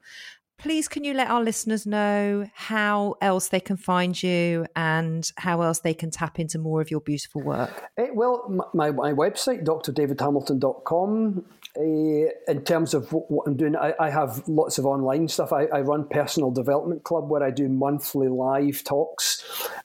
Please, 0.58 0.88
can 0.88 1.04
you 1.04 1.14
let 1.14 1.30
our 1.30 1.40
listeners 1.40 1.86
know 1.86 2.50
how 2.52 3.14
else 3.20 3.46
they 3.46 3.60
can 3.60 3.76
find 3.76 4.20
you 4.20 4.66
and 4.74 5.30
how 5.36 5.62
else 5.62 5.78
they 5.78 5.94
can 5.94 6.10
tap 6.10 6.40
into 6.40 6.58
more 6.58 6.80
of 6.80 6.90
your 6.90 7.00
beautiful 7.00 7.40
work? 7.42 7.84
Uh, 7.96 8.06
well, 8.12 8.44
my, 8.74 8.90
my 8.90 9.12
website, 9.12 9.64
drdavidhamilton.com, 9.64 11.44
uh, 11.78 11.80
in 11.80 12.64
terms 12.64 12.92
of 12.92 13.12
what, 13.12 13.46
I'm 13.46 13.56
doing, 13.56 13.76
I, 13.76 13.94
I, 14.00 14.10
have 14.10 14.48
lots 14.48 14.78
of 14.78 14.86
online 14.86 15.28
stuff. 15.28 15.52
I, 15.52 15.66
I, 15.66 15.82
run 15.82 16.08
Personal 16.08 16.50
Development 16.50 17.04
Club 17.04 17.30
where 17.30 17.42
I 17.42 17.52
do 17.52 17.68
monthly 17.68 18.26
live 18.26 18.82
talks 18.82 19.44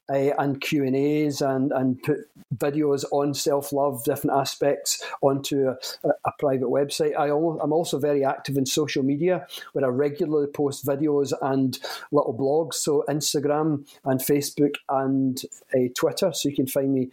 uh, 0.09 0.32
and 0.39 0.59
Q 0.59 0.86
and 0.86 0.95
A's 0.95 1.41
and 1.41 1.71
and 1.71 2.01
put 2.01 2.17
videos 2.55 3.03
on 3.11 3.34
self 3.34 3.71
love, 3.71 4.03
different 4.03 4.38
aspects 4.38 5.03
onto 5.21 5.67
a, 5.67 5.78
a, 6.07 6.32
private 6.39 6.67
website. 6.67 7.17
I 7.17 7.28
am 7.28 7.74
also 7.74 7.99
very 7.99 8.26
active 8.26 8.57
in 8.57 8.65
social 8.65 9.03
media 9.03 9.47
where 9.74 9.86
I 9.86 9.89
regularly 9.89 10.47
post 10.64 10.86
videos 10.86 11.34
and 11.41 11.80
little 12.11 12.36
blogs. 12.36 12.76
So 12.76 13.03
Instagram 13.09 13.86
and 14.05 14.20
Facebook 14.20 14.76
and 14.89 15.41
uh, 15.76 15.89
Twitter. 15.95 16.32
So 16.34 16.49
you 16.49 16.55
can 16.55 16.68
find 16.68 16.93
me 16.93 17.09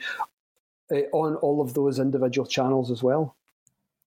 uh, 0.93 1.03
on 1.13 1.37
all 1.37 1.61
of 1.61 1.75
those 1.75 1.99
individual 1.99 2.47
channels 2.47 2.91
as 2.91 3.03
well. 3.03 3.37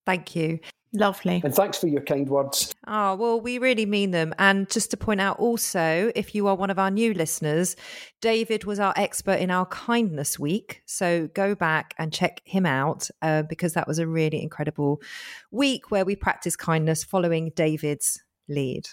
Thank 0.06 0.36
you. 0.36 0.60
Lovely. 0.96 1.40
And 1.42 1.52
thanks 1.52 1.76
for 1.76 1.88
your 1.88 2.02
kind 2.02 2.28
words. 2.28 2.72
Oh, 2.86 3.16
well, 3.16 3.40
we 3.40 3.58
really 3.58 3.84
mean 3.84 4.12
them. 4.12 4.32
And 4.38 4.70
just 4.70 4.92
to 4.92 4.96
point 4.96 5.20
out 5.20 5.40
also, 5.40 6.12
if 6.14 6.36
you 6.36 6.46
are 6.46 6.54
one 6.54 6.70
of 6.70 6.78
our 6.78 6.90
new 6.90 7.12
listeners, 7.14 7.74
David 8.20 8.64
was 8.64 8.78
our 8.78 8.94
expert 8.96 9.40
in 9.40 9.50
our 9.50 9.66
kindness 9.66 10.38
week. 10.38 10.82
So 10.86 11.28
go 11.34 11.56
back 11.56 11.94
and 11.98 12.12
check 12.12 12.42
him 12.44 12.64
out 12.64 13.10
uh, 13.22 13.42
because 13.42 13.72
that 13.72 13.88
was 13.88 13.98
a 13.98 14.06
really 14.06 14.40
incredible 14.40 15.02
week 15.50 15.90
where 15.90 16.04
we 16.04 16.14
practiced 16.14 16.58
kindness 16.60 17.02
following 17.02 17.50
David's 17.56 18.22
lead. 18.48 18.88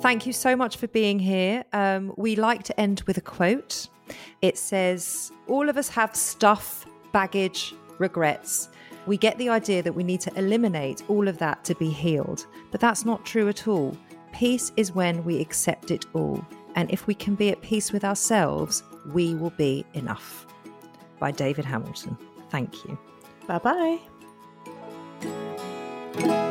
Thank 0.00 0.26
you 0.26 0.32
so 0.32 0.56
much 0.56 0.76
for 0.76 0.88
being 0.88 1.18
here. 1.18 1.64
Um, 1.72 2.12
we 2.16 2.36
like 2.36 2.62
to 2.64 2.80
end 2.80 3.02
with 3.06 3.18
a 3.18 3.22
quote. 3.22 3.88
It 4.42 4.56
says, 4.56 5.30
All 5.46 5.68
of 5.68 5.76
us 5.76 5.88
have 5.90 6.16
stuff, 6.16 6.86
baggage, 7.12 7.74
regrets 7.98 8.70
we 9.06 9.16
get 9.16 9.38
the 9.38 9.48
idea 9.48 9.82
that 9.82 9.92
we 9.92 10.04
need 10.04 10.20
to 10.20 10.38
eliminate 10.38 11.02
all 11.08 11.26
of 11.26 11.38
that 11.38 11.64
to 11.64 11.74
be 11.74 11.90
healed. 11.90 12.46
But 12.70 12.80
that's 12.80 13.04
not 13.04 13.24
true 13.24 13.48
at 13.48 13.66
all. 13.66 13.96
Peace 14.32 14.72
is 14.76 14.92
when 14.92 15.24
we 15.24 15.40
accept 15.40 15.90
it 15.90 16.06
all. 16.12 16.44
And 16.76 16.90
if 16.90 17.06
we 17.06 17.14
can 17.14 17.34
be 17.34 17.50
at 17.50 17.60
peace 17.62 17.92
with 17.92 18.04
ourselves, 18.04 18.82
we 19.06 19.34
will 19.34 19.50
be 19.50 19.84
enough. 19.94 20.46
by 21.18 21.30
David 21.30 21.64
Hamilton. 21.66 22.16
Thank 22.48 22.84
you. 22.84 22.98
Bye 23.46 23.98
bye. 26.18 26.50